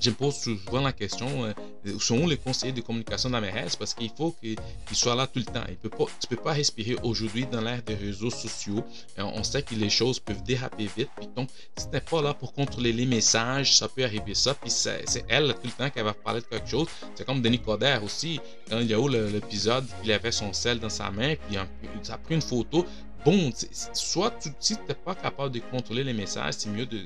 [0.00, 4.10] je me pose souvent la question euh, sont les conseillers de communication mairesse parce qu'il
[4.10, 4.56] faut qu'ils
[4.92, 5.64] soient là tout le temps.
[5.68, 8.84] Il peut pas, tu ne peux pas respirer aujourd'hui dans l'ère des réseaux sociaux.
[9.18, 11.10] Euh, on sait que les choses peuvent déraper vite.
[11.16, 14.54] Puis donc, si tu n'es pas là pour contrôler les messages, ça peut arriver ça.
[14.54, 16.86] Puis c'est elle tout le temps qui va parler de quelque chose.
[17.14, 18.40] C'est comme Denis Coderre aussi.
[18.70, 22.18] Il y a eu l'épisode, il avait son sel dans sa main, puis il a
[22.18, 22.86] pris une photo.
[23.24, 23.50] Bon,
[23.92, 27.00] soit tu, si tu n'es pas capable de contrôler les messages, c'est mieux de,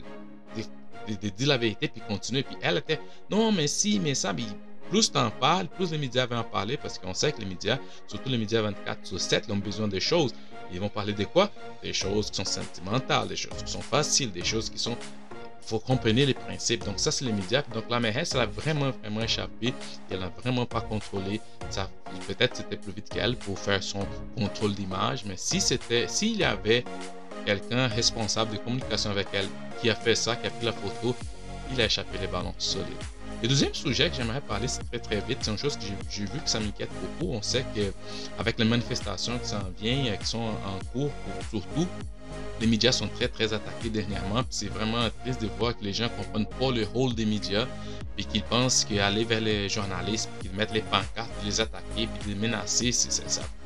[1.09, 2.43] dire la vérité puis continuer.
[2.43, 4.45] Puis elle était, non, mais si, mais ça, mais
[4.91, 7.79] plus t'en parles, plus les médias vont en parler parce qu'on sait que les médias,
[8.07, 10.35] surtout les médias 24 sur 7, ont besoin de choses.
[10.73, 11.51] Ils vont parler de quoi?
[11.83, 14.97] Des choses qui sont sentimentales, des choses qui sont faciles, des choses qui sont.
[15.65, 16.85] Il faut comprendre les principes.
[16.85, 17.63] Donc, ça, c'est les médias.
[17.73, 19.73] Donc, la mairesse, elle a vraiment, vraiment échappé.
[20.11, 21.41] Elle n'a vraiment pas contrôlé.
[22.27, 25.25] Peut-être c'était plus vite qu'elle pour faire son contrôle d'image.
[25.25, 26.85] Mais si c'était, s'il y avait
[27.45, 29.49] quelqu'un responsable de communication avec elle
[29.81, 31.15] qui a fait ça, qui a pris la photo,
[31.73, 32.87] il a échappé les ballons solides.
[33.43, 36.25] Le deuxième sujet que j'aimerais parler, c'est très très vite, c'est une chose que j'ai
[36.25, 37.33] vu que ça m'inquiète beaucoup.
[37.33, 41.11] On sait qu'avec les manifestations qui s'en viennent, qui sont en cours,
[41.51, 41.89] surtout,
[42.61, 44.43] les médias sont très très attaqués dernièrement.
[44.49, 47.67] C'est vraiment triste de voir que les gens ne comprennent pas le rôle des médias
[48.17, 52.35] et qu'ils pensent qu'aller vers les journalistes, qu'ils mettent les pancartes, les attaquer, puis les
[52.37, 53.11] menacer, ça,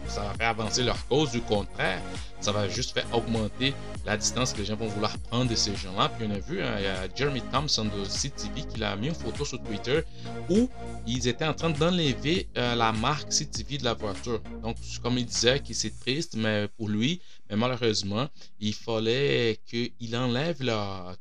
[0.08, 1.32] ça va faire avancer leur cause.
[1.32, 2.00] Du contraire,
[2.46, 5.74] ça va juste faire augmenter la distance que les gens vont vouloir prendre de ces
[5.74, 6.08] gens-là.
[6.10, 9.08] Puis on a vu, hein, il y a Jeremy Thompson de CTV qui a mis
[9.08, 10.02] une photo sur Twitter
[10.48, 10.68] où
[11.08, 14.40] ils étaient en train d'enlever euh, la marque CTV de la voiture.
[14.62, 18.28] Donc, comme il disait, que c'est triste, mais pour lui, mais malheureusement,
[18.60, 20.58] il fallait qu'il enlève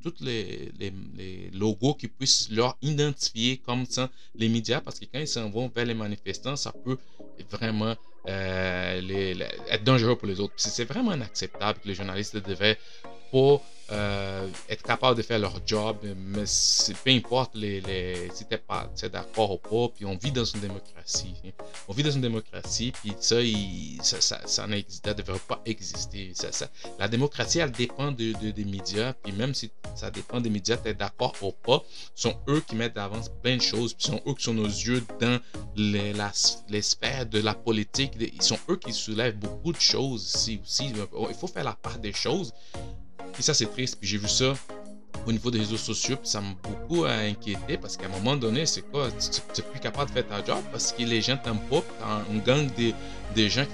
[0.03, 5.19] tous les, les, logos qui puissent leur identifier comme ça les médias, parce que quand
[5.19, 6.99] ils s'en vont vers les manifestants, ça peut
[7.49, 7.95] vraiment
[8.27, 10.53] euh, être dangereux pour les autres.
[10.57, 12.77] C'est vraiment inacceptable que les journalistes devaient
[13.31, 13.61] pas
[13.91, 16.43] euh, être capable de faire leur job, mais
[17.04, 21.36] peu importe si t'es pas d'accord ou pas, puis on vit dans une démocratie.
[21.45, 21.52] Hein.
[21.88, 23.38] On vit dans une démocratie, puis ça,
[24.02, 26.32] ça, ça, ça ne devrait pas exister.
[26.34, 26.67] Ça,
[26.98, 30.89] la démocratie, elle dépend de, des médias, puis même si ça dépend des médias, tu
[30.89, 31.84] es d'accord ou pas,
[32.15, 35.04] sont eux qui mettent d'avance plein de choses, puis sont eux qui sont nos yeux
[35.19, 35.39] dans
[35.76, 38.13] les sphères de la politique.
[38.19, 40.93] Ils sont eux qui soulèvent beaucoup de choses ici aussi.
[41.30, 42.54] Il faut faire la part des choses.
[43.38, 43.98] Et ça, c'est triste.
[44.00, 44.54] Puis j'ai vu ça
[45.26, 48.65] au niveau des réseaux sociaux, puis ça m'a beaucoup inquiété parce qu'à un moment donné,
[48.65, 49.10] c'est quoi?
[49.12, 52.38] Tu n'es plus capable de faire ta job parce que les gens t'aiment pas, un
[52.39, 52.91] gang de,
[53.34, 53.65] des gens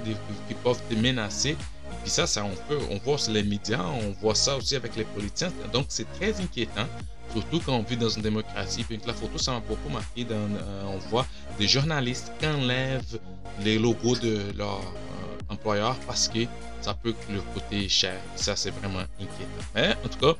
[0.47, 1.57] qui, peuvent te menacer.
[2.03, 4.95] Puis ça, ça on, peut, on voit sur les médias, on voit ça aussi avec
[4.95, 5.51] les politiciens.
[5.73, 6.87] Donc c'est très inquiétant,
[7.33, 8.83] surtout quand on vit dans une démocratie.
[8.83, 10.25] Puis la photo, ça m'a beaucoup marqué.
[10.31, 11.25] Euh, on voit
[11.59, 13.19] des journalistes qui enlèvent
[13.63, 16.45] les logos de leur euh, employeur parce que
[16.81, 18.19] ça peut que le côté cher.
[18.35, 19.65] Ça, c'est vraiment inquiétant.
[19.75, 20.39] Mais en tout cas,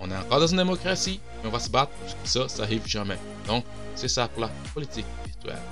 [0.00, 2.62] on est encore dans une démocratie et on va se battre pour que ça, ça
[2.64, 3.18] arrive jamais.
[3.46, 3.64] Donc,
[3.94, 5.62] c'est ça pour la politique virtuelle.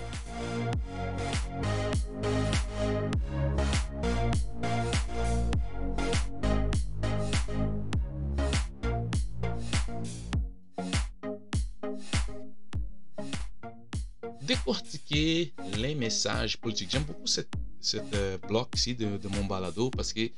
[14.45, 16.91] décortiquer les messages politiques.
[16.91, 17.49] J'aime beaucoup cette
[17.85, 20.31] cette euh, bloc ici de, mon balado parce que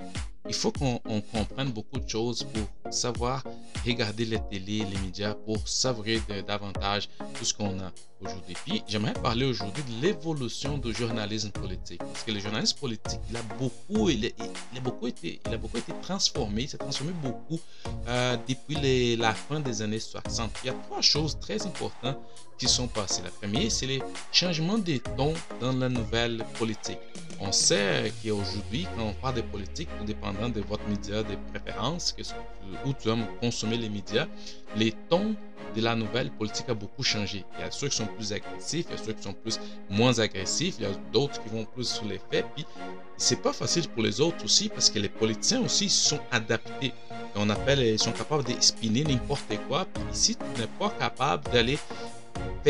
[0.49, 0.99] il faut qu'on
[1.33, 3.43] comprenne beaucoup de choses pour savoir
[3.85, 8.55] regarder les télé, les médias, pour savourer davantage tout ce qu'on a aujourd'hui.
[8.65, 11.99] Puis j'aimerais parler aujourd'hui de l'évolution du journalisme politique.
[11.99, 15.79] Parce que le journalisme politique, il a beaucoup, il, a beaucoup été, il a beaucoup
[15.79, 17.61] été transformé, il s'est transformé beaucoup
[18.09, 20.51] euh, depuis la fin des années 60.
[20.65, 22.19] Il y a trois choses très importantes
[22.59, 23.23] qui sont passées.
[23.23, 26.99] La première, c'est les changements des tons dans la nouvelle politique.
[27.39, 30.05] On sait qu'aujourd'hui, quand on parle de politique, tout
[30.45, 32.15] de votre média de préférence,
[32.85, 34.27] où tu aimes consommer les médias,
[34.77, 35.35] les tons
[35.75, 37.45] de la nouvelle politique a beaucoup changé.
[37.59, 39.59] Il y a ceux qui sont plus agressifs, il y a ceux qui sont plus
[39.91, 42.47] moins agressifs, il y a d'autres qui vont plus sur les faits.
[42.55, 42.67] Puis
[43.17, 46.93] c'est pas facile pour les autres aussi parce que les politiciens aussi sont adaptés.
[47.35, 49.87] on appelle, ils sont capables d'espiner n'importe quoi.
[49.93, 51.79] Puis si tu n'es pas capable d'aller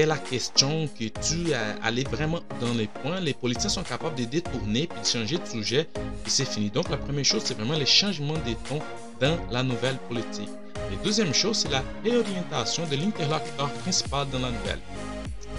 [0.04, 4.86] la question que tu allais vraiment dans les points, les politiciens sont capables de détourner
[4.86, 5.88] puis de changer de sujet
[6.26, 6.68] et c'est fini.
[6.68, 8.82] Donc la première chose, c'est vraiment les changements des tons
[9.20, 10.50] dans la nouvelle politique.
[10.74, 14.80] La deuxième chose, c'est la réorientation de l'interlocuteur principal dans la nouvelle.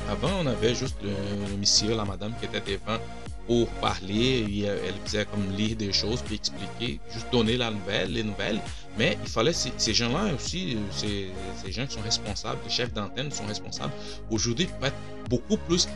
[0.10, 3.00] Avant, on avait juste le, monsieur, la madame qui était devant
[3.48, 4.66] pour parler.
[4.66, 8.60] Elle faisait comme lire des choses, puis expliquer, juste donner la nouvelle, les nouvelles.
[8.98, 11.30] Mais il fallait, ces, gens-là aussi, ces,
[11.64, 13.94] ces, gens qui sont responsables, les chefs d'antenne sont responsables,
[14.30, 14.96] aujourd'hui être
[15.30, 15.88] beaucoup plus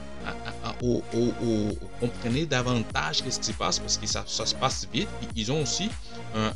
[0.82, 1.04] au,
[2.00, 5.08] comprenez davantage ce qui se passe parce que ça, se passe vite.
[5.36, 5.90] ils ont aussi
[6.36, 6.52] un,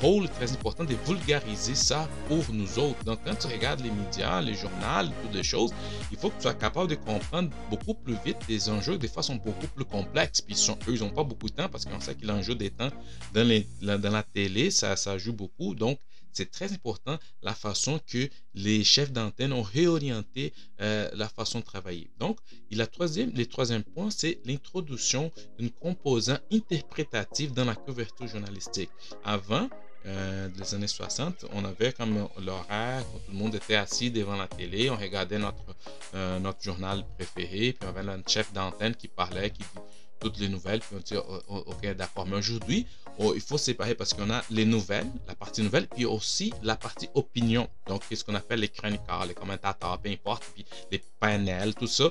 [0.00, 3.02] rôle très important de vulgariser ça pour nous autres.
[3.04, 5.72] Donc, quand tu regardes les médias, les journaux, toutes les choses,
[6.10, 8.98] il faut que tu sois capable de comprendre beaucoup plus vite les enjeux.
[8.98, 10.40] Des fois, sont beaucoup plus complexes.
[10.40, 12.70] Puis, sont, eux, ils n'ont pas beaucoup de temps parce qu'on sait que l'enjeu des
[12.70, 12.90] temps
[13.32, 15.74] dans, les, dans la télé, ça joue beaucoup.
[15.82, 15.98] Donc,
[16.32, 21.64] c'est très important la façon que les chefs d'antenne ont réorienté euh, la façon de
[21.64, 22.08] travailler.
[22.20, 22.38] Donc,
[22.70, 28.90] la troisième, le troisième point, c'est l'introduction d'une composant interprétative dans la couverture journalistique.
[29.24, 29.68] Avant,
[30.06, 34.46] euh, les années 60, on avait comme l'horaire, tout le monde était assis devant la
[34.46, 35.66] télé, on regardait notre,
[36.14, 39.80] euh, notre journal préféré, puis on avait un chef d'antenne qui parlait, qui dit
[40.22, 42.26] toutes les nouvelles, puis on dit, oh, oh, ok, d'accord.
[42.26, 42.86] Mais aujourd'hui,
[43.18, 47.08] il faut séparer parce qu'on a les nouvelles, la partie nouvelle, puis aussi la partie
[47.14, 47.68] opinion.
[47.86, 52.10] Donc, ce qu'on appelle les chroniqueurs, les commentateurs, peu importe, puis les panels, tout ça.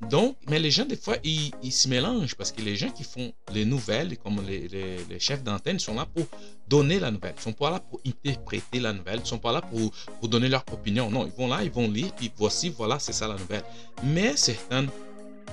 [0.00, 3.02] Donc, mais les gens, des fois, ils, ils se mélangent parce que les gens qui
[3.02, 6.24] font les nouvelles, comme les, les, chefs d'antenne, sont là pour
[6.68, 7.34] donner la nouvelle.
[7.36, 9.20] Ils sont pas là pour interpréter la nouvelle.
[9.24, 11.10] Ils sont pas là pour, pour donner leur opinion.
[11.10, 13.64] Non, ils vont là, ils vont lire, puis voici, voilà, c'est ça la nouvelle.
[14.04, 14.86] Mais certains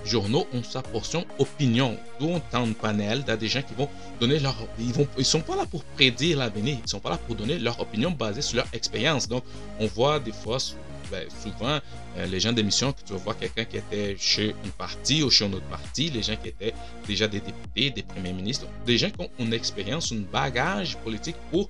[0.05, 1.97] journaux ont sa portion opinion.
[2.19, 3.89] D'où on tend panel il des gens qui vont
[4.19, 4.55] donner leur...
[4.79, 6.77] Ils vont, ils sont pas là pour prédire l'avenir.
[6.83, 9.27] Ils sont pas là pour donner leur opinion basée sur leur expérience.
[9.27, 9.43] Donc,
[9.79, 10.57] on voit des fois
[11.11, 11.79] ben, souvent,
[12.17, 15.29] euh, les gens d'émission, que tu vas voir quelqu'un qui était chez une partie ou
[15.29, 16.73] chez une autre partie, les gens qui étaient
[17.07, 21.35] déjà des députés, des premiers ministres, des gens qui ont une expérience, un bagage politique
[21.51, 21.69] pour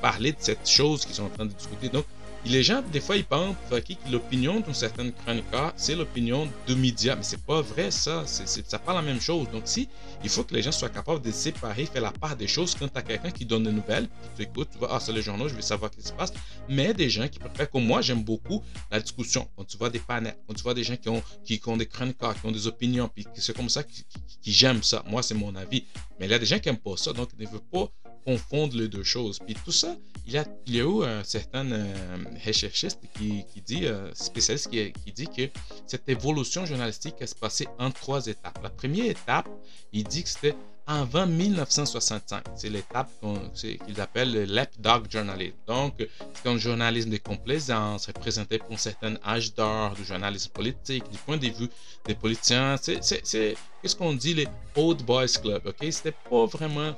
[0.00, 1.88] parler de cette chose qu'ils sont en train de discuter.
[1.88, 2.04] Donc,
[2.48, 7.16] les gens, des fois, ils pensent que l'opinion d'une certaine chroniqueur, c'est l'opinion de médias.
[7.16, 8.24] Mais c'est pas vrai, ça.
[8.26, 9.48] C'est pas la même chose.
[9.50, 9.88] Donc, si,
[10.22, 12.74] il faut que les gens soient capables de séparer, faire la part des choses.
[12.74, 15.20] Quand tu as quelqu'un qui donne des nouvelles, tu écoutes, tu vois, ah, c'est le
[15.20, 16.32] journal, je vais savoir ce qui se passe.
[16.68, 19.48] Mais des gens qui préfèrent, comme moi, j'aime beaucoup la discussion.
[19.56, 21.86] Quand tu vois des panels, quand tu vois des gens qui ont, qui, ont des
[21.86, 24.04] chroniqueurs, qui ont des opinions, puis c'est comme ça qui,
[24.44, 25.02] j'aime ça.
[25.06, 25.84] Moi, c'est mon avis.
[26.18, 27.12] Mais il y a des gens qui n'aiment pas ça.
[27.12, 27.90] Donc, ils ne veulent pas
[28.26, 29.38] confondre les deux choses.
[29.38, 31.94] Puis tout ça, il y a, il y a eu un certain euh,
[32.44, 35.48] recherchiste qui, qui dit, euh, spécialiste qui, qui, dit que
[35.86, 38.58] cette évolution journalistique se passée en trois étapes.
[38.62, 39.48] La première étape,
[39.92, 42.44] il dit que c'était avant 1965.
[42.54, 43.10] C'est l'étape
[43.54, 45.56] qu'ils appellent le lapdog journalism.
[45.66, 45.94] Donc,
[46.34, 51.18] c'est un journalisme de complaisance représenté pour un certain âge d'or du journalisme politique, du
[51.18, 51.68] point de vue
[52.04, 52.76] des politiciens.
[52.78, 53.00] C'est,
[53.82, 55.86] qu'est-ce qu'on dit, les old boys club, ok?
[55.90, 56.94] C'était pas vraiment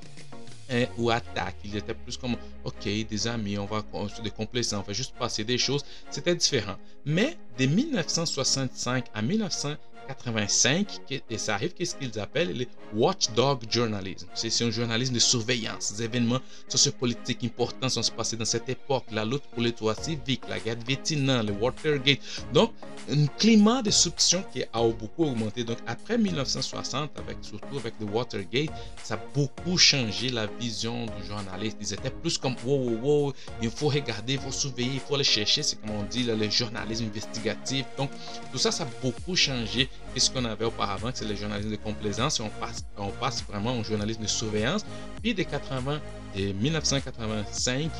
[0.97, 1.57] ou attaque.
[1.65, 3.85] Il était plus comme, ok, des amis, on va
[4.23, 5.85] des complaisants, on va juste passer des choses.
[6.11, 6.77] C'était différent.
[7.05, 9.75] Mais de 1965 à 1900
[10.09, 14.27] 85, et ça arrive, qu'est-ce qu'ils appellent les watchdog journalism?
[14.35, 15.93] C'est un journalisme de surveillance.
[15.93, 19.05] Des événements sociopolitiques importants sont passés dans cette époque.
[19.13, 22.21] La lutte pour les droits civiques, la guerre de Vietnam, le Watergate.
[22.55, 22.73] Donc,
[23.11, 25.63] un climat de soupçon qui a beaucoup augmenté.
[25.65, 28.71] Donc, après 1960, avec, surtout avec le Watergate,
[29.03, 31.77] ça a beaucoup changé la vision du journaliste.
[31.81, 35.15] Ils étaient plus comme, wow, wow, wow, il faut regarder, il faut surveiller, il faut
[35.15, 35.63] aller chercher.
[35.63, 37.85] C'est comme on dit, le journalisme investigatif.
[37.99, 38.11] Donc,
[38.53, 42.41] tout ça, ça a beaucoup changé ce qu'on avait auparavant, c'est le journalisme de complaisance,
[42.41, 44.85] on passe, on passe vraiment au journalisme de surveillance.
[45.23, 46.01] Puis des 80,
[46.35, 47.91] des 1985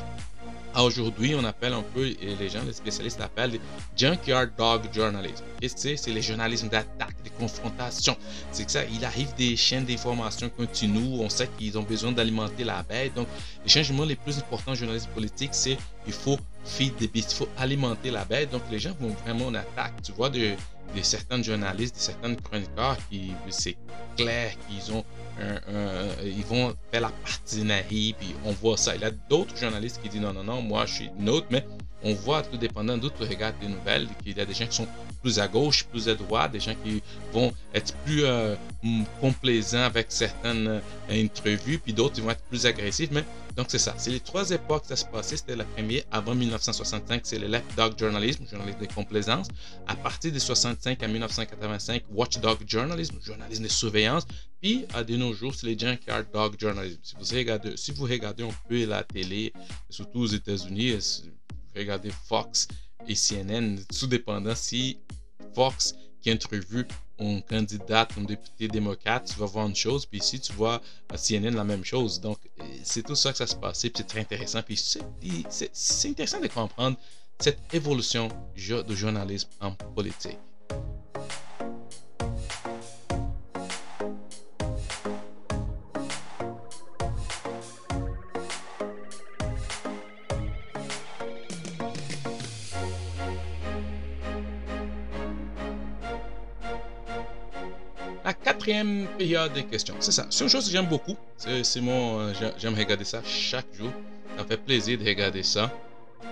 [0.75, 3.59] à aujourd'hui, on appelle un peu, et les gens, les spécialistes appellent
[3.97, 5.43] junkyard dog journalism.
[5.61, 8.15] C'est, c'est les journalismes d'attaque, de confrontation.
[8.51, 12.63] C'est que ça, il arrive des chaînes d'information continues, on sait qu'ils ont besoin d'alimenter
[12.63, 13.15] la bête.
[13.15, 13.27] Donc,
[13.63, 17.49] les changements les plus importants en journalisme politique, c'est il faut feed des il faut
[17.57, 18.51] alimenter la bête.
[18.51, 19.93] Donc, les gens vont vraiment en attaque.
[20.03, 20.53] Tu vois, de,
[20.95, 23.77] de certains journalistes, de certains chroniqueurs qui, c'est
[24.17, 25.03] clair qu'ils ont
[26.23, 28.95] ils vont faire la partisanerie, puis on voit ça.
[28.95, 31.65] Il y a d'autres journalistes qui disent non, non, non, moi je suis neutre, mais
[32.03, 34.75] on voit tout dépendant d'où tu regardes les nouvelles, qu'il y a des gens qui
[34.75, 34.87] sont
[35.21, 37.01] plus à gauche, plus à droite, des gens qui
[37.33, 38.55] vont être plus euh,
[39.19, 43.11] complaisants avec certaines euh, interviews, puis d'autres vont être plus agressifs.
[43.11, 43.23] Mais
[43.55, 43.93] donc c'est ça.
[43.97, 45.35] C'est les trois époques que ça se passait.
[45.35, 49.47] C'était la première avant 1965, c'est le left dog journalism, journalisme de complaisance.
[49.87, 54.25] À partir de 65 à 1985, watchdog journalism, journalisme de surveillance.
[54.61, 56.99] Puis à de nos jours, c'est les junkyard dog journalism.
[57.03, 59.53] Si vous regardez, si vous regardez un peu la télé,
[59.89, 60.97] surtout aux États-Unis,
[61.79, 62.67] regardez Fox
[63.07, 64.99] et CNN, tout dépendant si
[65.55, 66.85] Fox qui interviewe
[67.19, 71.17] un candidat, un député démocrate, tu vas voir une chose, puis ici tu vois à
[71.17, 72.19] CNN la même chose.
[72.21, 72.37] Donc
[72.83, 76.47] c'est tout ça que ça se passe, puis c'est très intéressant, puis c'est intéressant de
[76.47, 76.97] comprendre
[77.39, 80.37] cette évolution de journalisme en politique.
[98.79, 99.95] Quatrième période de questions.
[99.99, 100.25] C'est ça.
[100.29, 101.17] C'est une chose que j'aime beaucoup.
[101.37, 102.19] C'est mon.
[102.19, 103.91] Euh, j'aime regarder ça chaque jour.
[104.37, 105.71] Ça fait plaisir de regarder ça.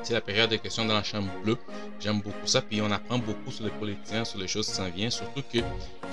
[0.03, 1.57] C'est la période de questions dans la chambre bleue.
[1.99, 2.61] J'aime beaucoup ça.
[2.61, 5.11] Puis on apprend beaucoup sur les politiciens, sur les choses qui s'en viennent.
[5.11, 5.59] Surtout que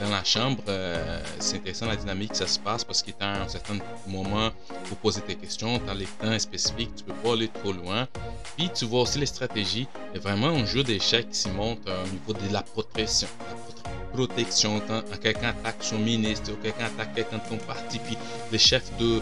[0.00, 3.22] dans la chambre, euh, c'est intéressant la dynamique que ça se passe parce qu'il y
[3.22, 3.74] a un certain
[4.06, 4.50] moment
[4.88, 5.78] pour poser tes questions.
[5.86, 8.08] Dans les temps spécifiques, tu peux pas aller trop loin.
[8.56, 9.88] Puis tu vois aussi les stratégies.
[10.14, 13.28] A vraiment un jeu d'échecs qui monte euh, au niveau de la protection.
[13.48, 18.16] La protection protection quand quelqu'un attaque son ministre quelqu'un attaque quelqu'un de ton parti, puis
[18.52, 19.20] le chef de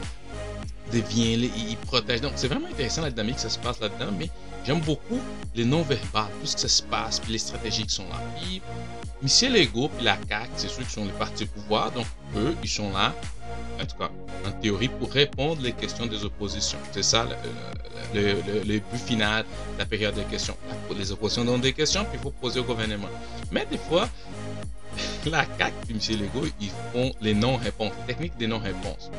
[0.93, 2.21] devient, il, protège.
[2.21, 4.29] Donc c'est vraiment intéressant la dynamique que ça se passe là-dedans, mais
[4.67, 5.21] j'aime beaucoup
[5.55, 8.21] les non-verbales, tout ce ça se passe, puis les stratégies qui sont là.
[8.37, 8.61] Puis
[9.23, 12.55] Michel Legault, puis la CAQ, c'est ceux qui sont les partis au pouvoir, donc eux,
[12.63, 13.15] ils sont là,
[13.81, 14.11] en tout cas,
[14.47, 16.79] en théorie, pour répondre les questions des oppositions.
[16.93, 17.27] C'est ça
[18.15, 20.57] le, le, but final de la période de questions.
[20.97, 23.09] Les oppositions donnent des questions, puis il faut poser au gouvernement.
[23.51, 24.09] Mais des fois,
[25.27, 26.21] la CAC et M.
[26.21, 29.11] Legault, ils font les non-réponses, les techniques des non-réponses.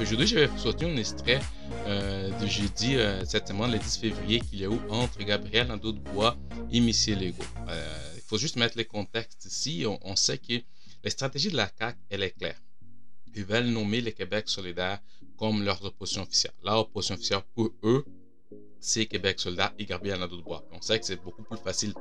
[0.00, 1.40] Aujourd'hui, je vais sortir un extrait
[1.86, 6.36] euh, de jeudi, euh, le 10 février, qu'il y a eu entre Gabriel Nadeau-Bois
[6.72, 6.86] et M.
[7.20, 7.44] Legault.
[7.68, 9.84] Euh, il faut juste mettre les contextes ici.
[9.86, 10.54] On, sait que
[11.04, 12.60] la stratégie de la CAC, elle est claire.
[13.34, 15.00] Ils veulent nommer le Québec solidaire
[15.36, 16.54] comme leur opposition officielle.
[16.62, 18.04] La opposition officielle, pour eux,
[18.80, 20.64] c'est Québec solidaire et Gabriel Nadeau-Bois.
[20.72, 21.92] On sait que c'est beaucoup plus facile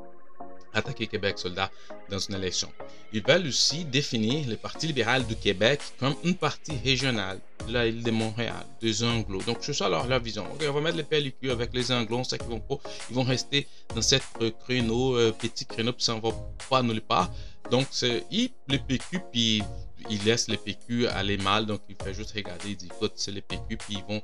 [0.74, 1.72] attaquer Québec soldat
[2.10, 2.72] dans une élection.
[3.14, 7.88] Ils veulent aussi définir le Parti libéral du Québec comme une partie régionale de la
[7.88, 9.42] île de Montréal, des Anglos.
[9.44, 10.46] Donc, c'est ça leur, vision.
[10.62, 12.78] on va mettre les PLQ avec les Anglos, on sait qu'ils vont pas,
[13.10, 14.24] ils vont rester dans cette
[14.64, 16.30] créneau, euh, petit créneau, puis ça ne va
[16.70, 17.32] pas nulle part.
[17.70, 19.62] Donc, c'est, les PQ, puis
[20.10, 23.32] ils laissent les PQ aller mal, donc il fait juste regarder, il dit, écoute, c'est
[23.32, 24.22] les PQ, puis ils vont,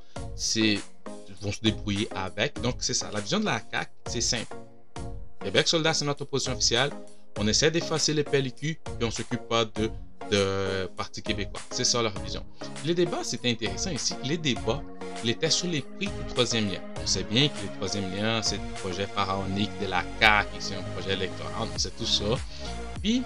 [1.42, 2.60] vont se débrouiller avec.
[2.62, 3.12] Donc, c'est ça.
[3.12, 4.56] La vision de la CAQ, c'est simple
[5.46, 6.90] Québec soldat, c'est notre opposition officielle.
[7.38, 9.92] On essaie d'effacer les PLQ et on s'occupe pas de,
[10.32, 11.62] de Parti québécois.
[11.70, 12.44] C'est ça leur vision.
[12.84, 14.16] Les débats, c'était intéressant ici.
[14.24, 14.82] Les débats,
[15.24, 16.80] ils étaient sur les prix du troisième lien.
[17.04, 20.76] On sait bien que le troisième lien, c'est le projet pharaonique de la CAQ, c'est
[20.78, 22.26] un projet électoral, c'est tout ça.
[23.04, 23.22] Puis,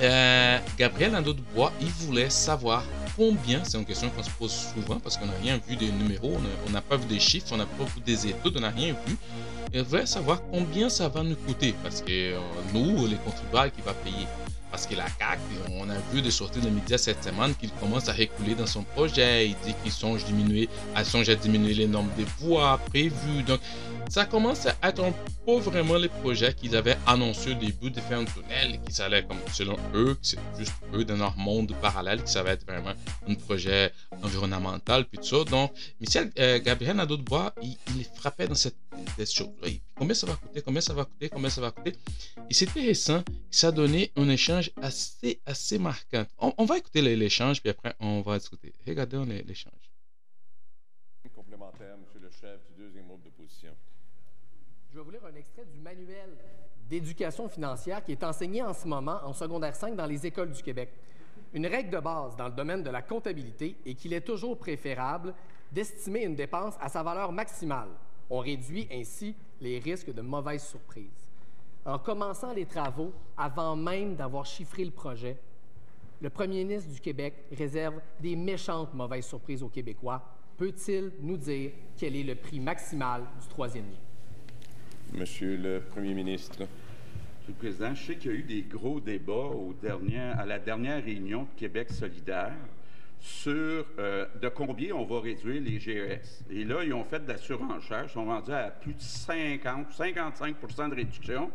[0.00, 2.82] euh, Gabriel Nadeau-Dubois, il voulait savoir
[3.16, 6.36] combien, c'est une question qu'on se pose souvent parce qu'on n'a rien vu des numéros,
[6.66, 8.94] on n'a pas vu des chiffres, on n'a pas vu des études, on n'a rien
[9.06, 9.16] vu.
[9.72, 12.38] Il voulait savoir combien ça va nous coûter parce que euh,
[12.72, 14.26] nous, les contribuables, qui va payer.
[14.76, 15.40] Parce que la CAQ,
[15.80, 18.82] on a vu des sorties de médias cette semaine qu'il commence à reculer dans son
[18.82, 19.48] projet.
[19.48, 23.42] Il dit qu'il songe, diminuer, à songe à diminuer les nombres de voix prévues.
[23.46, 23.58] Donc,
[24.10, 25.14] ça commence à être un
[25.46, 29.24] peu vraiment les projets qu'ils avaient annoncé au début de faire un tunnel, qui s'allait
[29.24, 32.92] comme selon eux, c'est juste eux dans leur monde parallèle, qui ça va être vraiment
[33.26, 35.50] un projet environnemental, puis tout ça.
[35.50, 38.76] Donc, Michel euh, Gabriel Nadeau-de-Bois, il, il, frappait dans cette,
[39.16, 39.48] cette chose.
[39.94, 41.94] Combien ça va coûter, combien ça va coûter, combien ça va coûter?
[42.50, 46.24] Et c'était récent, ça a donné un échange assez, assez marquant.
[46.38, 48.72] On, on va écouter l'échange, puis après, on va discuter.
[48.86, 49.92] Regardez l'échange.
[51.34, 53.72] Complémentaire, monsieur le chef du deuxième groupe d'opposition.
[54.92, 56.30] Je vais vous lire un extrait du manuel
[56.88, 60.62] d'éducation financière qui est enseigné en ce moment en secondaire 5 dans les écoles du
[60.62, 60.90] Québec.
[61.52, 65.34] Une règle de base dans le domaine de la comptabilité est qu'il est toujours préférable
[65.72, 67.88] d'estimer une dépense à sa valeur maximale.
[68.28, 71.30] On réduit ainsi les risques de mauvaises surprises.
[71.84, 75.36] En commençant les travaux, avant même d'avoir chiffré le projet,
[76.20, 80.22] le premier ministre du Québec réserve des méchantes mauvaises surprises aux Québécois.
[80.56, 85.18] Peut-il nous dire quel est le prix maximal du troisième lien?
[85.20, 86.60] Monsieur le Premier ministre.
[86.60, 90.44] Monsieur le Président, je sais qu'il y a eu des gros débats au dernier, à
[90.46, 92.56] la dernière réunion de Québec solidaire
[93.20, 96.44] sur euh, de combien on va réduire les GES.
[96.50, 99.88] Et là, ils ont fait de la surenchère, ils sont rendus à plus de 50,
[99.90, 101.50] 55% de réduction.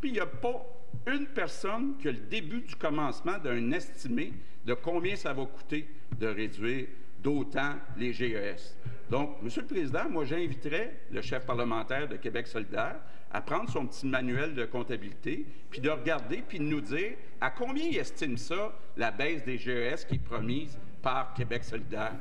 [0.00, 0.64] Puis il n'y a pas
[1.06, 4.32] une personne qui a le début du commencement d'un estimé
[4.64, 6.86] de combien ça va coûter de réduire
[7.22, 8.76] d'autant les GES.
[9.10, 12.96] Donc, Monsieur le Président, moi, j'inviterais le chef parlementaire de Québec solidaire
[13.32, 17.50] à prendre son petit manuel de comptabilité, puis de regarder, puis de nous dire à
[17.50, 22.14] combien il estime ça, la baisse des GES qui est promise par Québec solidaire.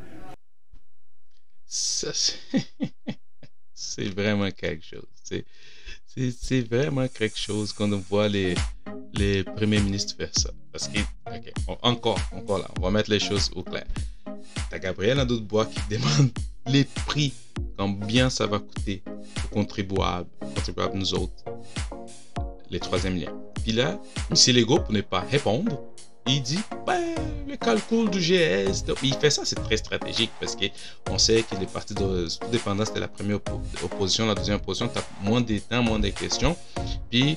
[1.65, 2.11] Ça,
[3.73, 5.07] c'est vraiment quelque chose.
[6.03, 8.55] C'est vraiment quelque chose quand on voit les,
[9.13, 10.49] les premiers ministres faire ça.
[10.71, 10.99] Parce que,
[11.81, 13.85] encore, encore là, on va mettre les choses au clair.
[14.69, 16.31] T'as Gabriel Nadeau-de-Bois qui demande
[16.67, 17.33] les prix,
[17.77, 19.03] combien ça va coûter
[19.45, 21.43] aux contribuables, contribuables nous autres,
[22.69, 23.33] les troisième liens.
[23.63, 24.55] Puis là, M.
[24.55, 25.79] Legault, pour ne pas répondre,
[26.27, 27.15] il dit, ben,
[27.49, 28.83] le calcul du GS.
[29.03, 32.99] il fait ça, c'est très stratégique parce qu'on sait que les partis de dépendance c'était
[32.99, 33.39] la première
[33.83, 36.55] opposition, la deuxième opposition, tu as moins de temps, moins de questions.
[37.09, 37.35] Puis,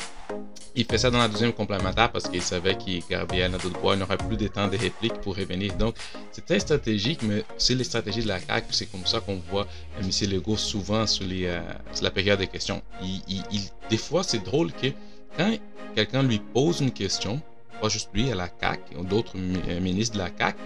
[0.75, 4.37] il fait ça dans la deuxième complémentaire parce qu'il savait qu'il Gabriel Nadeau-Bois n'aurait plus
[4.37, 5.75] de temps de réplique pour revenir.
[5.77, 5.97] Donc,
[6.31, 8.67] c'est très stratégique, mais c'est les stratégies de la CAQ.
[8.71, 9.67] C'est comme ça qu'on voit
[10.01, 10.09] M.
[10.31, 11.61] Legault souvent sur, les, euh,
[11.93, 12.83] sur la période des questions.
[13.03, 13.43] Il,
[13.91, 14.89] des fois, c'est drôle que
[15.37, 15.55] quand
[15.95, 17.41] quelqu'un lui pose une question,
[17.83, 20.57] pas juste lui, à la CAQ, d'autres ministres de la CAQ,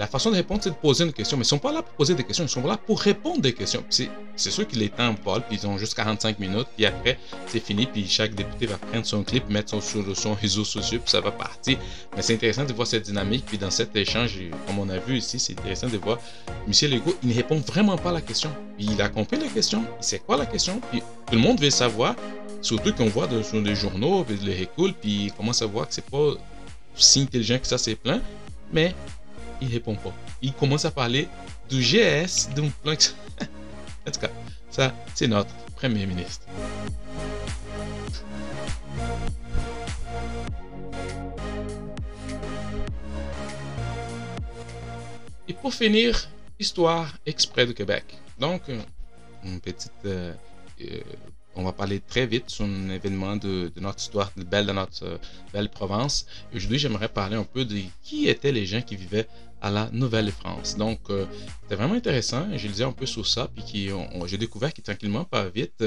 [0.00, 1.36] la façon de répondre, c'est de poser une question.
[1.36, 3.42] Mais ils ne sont pas là pour poser des questions, ils sont là pour répondre
[3.42, 3.84] des questions.
[3.90, 7.60] C'est sûr qu'il est temps Paul, puis ils ont juste 45 minutes, puis après, c'est
[7.60, 11.10] fini, puis chaque député va prendre son clip, mettre son, sur son réseau social, puis
[11.10, 11.76] ça va partir.
[12.16, 15.18] Mais c'est intéressant de voir cette dynamique, puis dans cet échange, comme on a vu
[15.18, 16.16] ici, c'est intéressant de voir
[16.66, 16.90] M.
[16.90, 18.50] Legault, il ne répond vraiment pas à la question.
[18.78, 21.60] Puis il a compris la question, il sait quoi la question, puis tout le monde
[21.60, 22.16] veut savoir,
[22.62, 25.92] surtout qu'on voit sur les journaux, puis les récoule, puis il commence à voir que
[25.92, 26.32] c'est pas
[26.94, 28.22] si intelligent que ça, c'est plein,
[28.72, 28.94] mais
[29.60, 30.12] il répond pas.
[30.42, 31.28] Il commence à parler
[31.68, 32.92] du GS, d'un plan.
[34.06, 34.30] en tout cas,
[34.70, 36.46] ça, c'est notre Premier ministre.
[45.48, 46.28] Et pour finir,
[46.60, 48.04] histoire exprès du Québec.
[48.38, 48.80] Donc, euh,
[49.44, 50.32] une petite euh,
[50.80, 51.00] euh,
[51.60, 55.18] on va parler très vite sur un événement de, notre histoire belle de notre euh,
[55.52, 56.26] belle province.
[56.54, 59.28] Aujourd'hui, j'aimerais parler un peu de qui étaient les gens qui vivaient
[59.60, 60.76] à la Nouvelle-France.
[60.78, 61.26] Donc, euh,
[61.62, 62.46] c'était vraiment intéressant.
[62.56, 63.90] Je lisais un peu sur ça, puis
[64.26, 65.84] j'ai découvert que tranquillement, pas vite,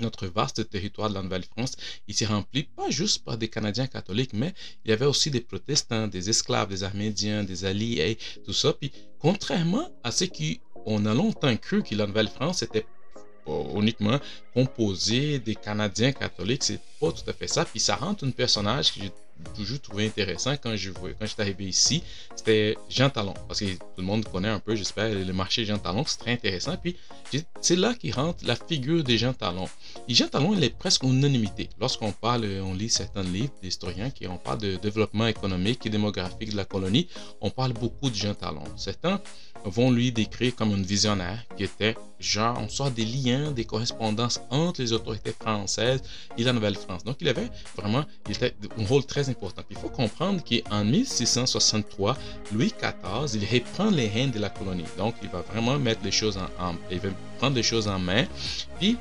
[0.00, 1.76] notre vaste territoire de la Nouvelle-France,
[2.08, 4.52] il s'est rempli pas juste par des Canadiens catholiques, mais
[4.84, 8.72] il y avait aussi des protestants, des esclaves, des Armédiens, des alliés, tout ça.
[8.72, 8.90] Puis,
[9.20, 12.86] contrairement à ce qu'on a longtemps cru que la Nouvelle-France était
[13.74, 14.18] uniquement
[14.54, 16.64] composé des Canadiens catholiques.
[16.64, 17.64] C'est pas tout à fait ça.
[17.64, 19.12] Puis ça rentre un personnage que j'ai
[19.54, 22.02] toujours trouvé intéressant quand je quand j'étais arrivé ici.
[22.34, 23.34] C'était Jean Talon.
[23.46, 26.04] Parce que tout le monde connaît un peu, j'espère, le marché Jean Talon.
[26.06, 26.76] C'est très intéressant.
[26.76, 26.96] Puis
[27.60, 29.68] c'est là qu'il rentre la figure des Jean Talon.
[30.08, 31.68] Et Jean Talon, il est presque unanimité.
[31.80, 36.50] Lorsqu'on parle, on lit certains livres d'historiens qui on parle de développement économique et démographique
[36.50, 37.08] de la colonie,
[37.40, 38.64] on parle beaucoup de Jean Talon.
[38.76, 39.20] Certains
[39.64, 44.40] vont lui décrire comme un visionnaire qui était genre, on sort des liens, des correspondances
[44.50, 46.02] entre les autorités françaises
[46.36, 47.04] et la Nouvelle-France.
[47.04, 49.62] Donc, il avait vraiment il était un rôle très important.
[49.70, 52.16] Il faut comprendre qu'en 1663,
[52.52, 54.84] Louis XIV, il reprend les rênes de la colonie.
[54.96, 58.24] Donc, il va vraiment mettre les choses en, il va prendre les choses en main.
[58.78, 58.96] Puis,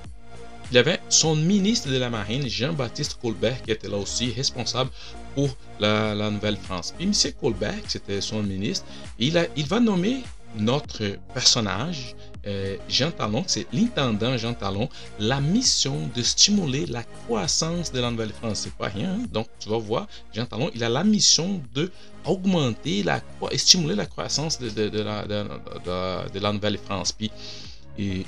[0.71, 4.89] il avait son ministre de la Marine, Jean-Baptiste Colbert, qui était là aussi responsable
[5.33, 6.93] pour la, Nouvelle-France.
[6.97, 7.33] Puis, M.
[7.39, 8.85] Colbert, c'était son ministre,
[9.17, 10.23] il va nommer
[10.59, 12.15] notre personnage,
[12.47, 14.87] euh, Jean Talon, c'est l'intendant Jean Talon,
[15.19, 18.61] la mission de stimuler la croissance de la Nouvelle-France.
[18.63, 19.15] C'est pas rien.
[19.15, 19.25] Hein.
[19.31, 21.91] Donc, tu vas voir, Jean Talon, il a la mission de
[22.25, 27.11] augmenter la, et stimuler la croissance de, de, la, de, la Nouvelle-France.
[27.11, 27.31] Puis,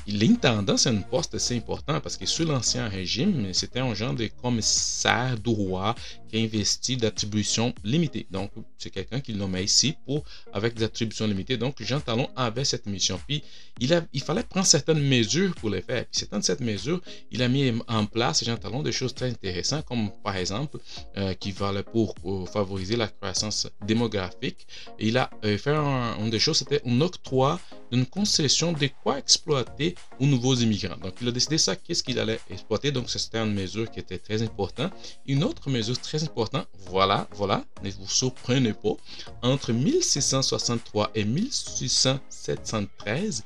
[0.08, 4.30] l'intendant, c'est un poste assez important parce que sous l'Ancien Régime, c'était un genre de
[4.42, 5.96] commissaire du roi
[6.30, 8.28] qui a investi d'attributions limitées.
[8.32, 10.24] Donc, c'est quelqu'un qui le nommait ici pour,
[10.54, 11.58] avec des attributions limitées.
[11.58, 13.20] Donc, Jean Talon avait cette mission.
[13.28, 13.44] Puis,
[13.80, 16.06] il, a, il fallait prendre certaines mesures pour les faire.
[16.06, 17.02] Puis, certaines de cette mesure,
[17.32, 20.78] il a mis en place, Jean Talon, des choses très intéressantes, comme par exemple,
[21.18, 22.16] euh, qui valaient pour,
[22.52, 24.68] favoriser la croissance démographique.
[25.00, 27.60] il a euh, fait une des choses, c'était un octroi
[27.92, 30.98] d'une concession de quoi exploiter aux nouveaux immigrants.
[30.98, 32.92] Donc, il a décidé ça, qu'est-ce qu'il allait exploiter.
[32.92, 34.92] Donc, c'était une mesure qui était très importante.
[35.26, 38.96] Une autre mesure très important, voilà, voilà, ne vous surprenez pas,
[39.42, 43.44] entre 1663 et 1673,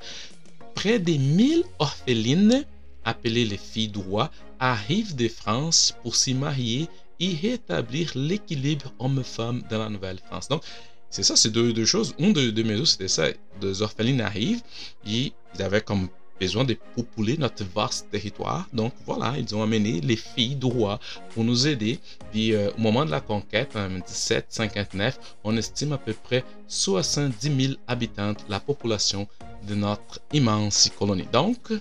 [0.76, 2.66] près des 1000 orphelines,
[3.06, 6.88] appelées les filles du roi, arrivent de France pour s'y marier
[7.20, 10.48] et rétablir l'équilibre homme-femme dans la Nouvelle-France.
[10.48, 10.64] Donc,
[11.10, 12.16] c'est ça, c'est deux, deux, choses.
[12.18, 13.28] Une de, de mes c'était ça.
[13.62, 14.64] Deux orphelines arrivent
[15.06, 16.10] et ils avaient comme
[16.40, 18.68] besoin de populer notre vaste territoire.
[18.74, 21.00] Donc voilà, ils ont amené les filles du roi
[21.34, 22.00] pour nous aider.
[22.32, 27.66] Puis euh, au moment de la conquête, en 1759, on estime à peu près 70
[27.68, 29.28] 000 habitants, la population
[29.68, 31.28] de notre immense colonie.
[31.32, 31.72] Donc,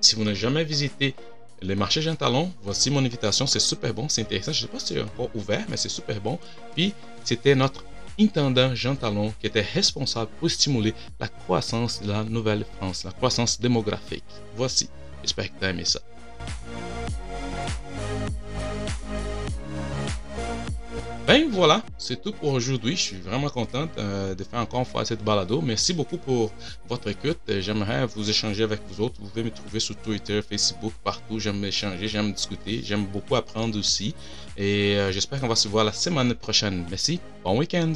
[0.00, 1.14] si vous n'avez jamais visité
[1.62, 2.16] le marché Jean
[2.62, 3.46] voici mon invitation.
[3.46, 4.52] C'est super bon, c'est intéressant.
[4.52, 6.38] Je ne sais pas si c'est encore ouvert, mais c'est super bon.
[6.74, 7.84] Puis, c'était notre
[8.20, 13.60] intendant Jean Talon qui était responsable pour stimuler la croissance de la Nouvelle-France, la croissance
[13.60, 14.24] démographique.
[14.56, 14.88] Voici,
[15.22, 16.00] j'espère que tu as aimé ça.
[21.30, 22.96] Ben voilà, c'est tout pour aujourd'hui.
[22.96, 25.60] Je suis vraiment content euh, de faire encore une fois cette balado.
[25.60, 26.50] Merci beaucoup pour
[26.88, 27.38] votre écoute.
[27.60, 29.14] J'aimerais vous échanger avec vous autres.
[29.20, 31.38] Vous pouvez me trouver sur Twitter, Facebook, partout.
[31.38, 34.12] J'aime échanger, j'aime discuter, j'aime beaucoup apprendre aussi.
[34.56, 36.84] Et euh, j'espère qu'on va se voir la semaine prochaine.
[36.90, 37.92] Merci, bon week-end.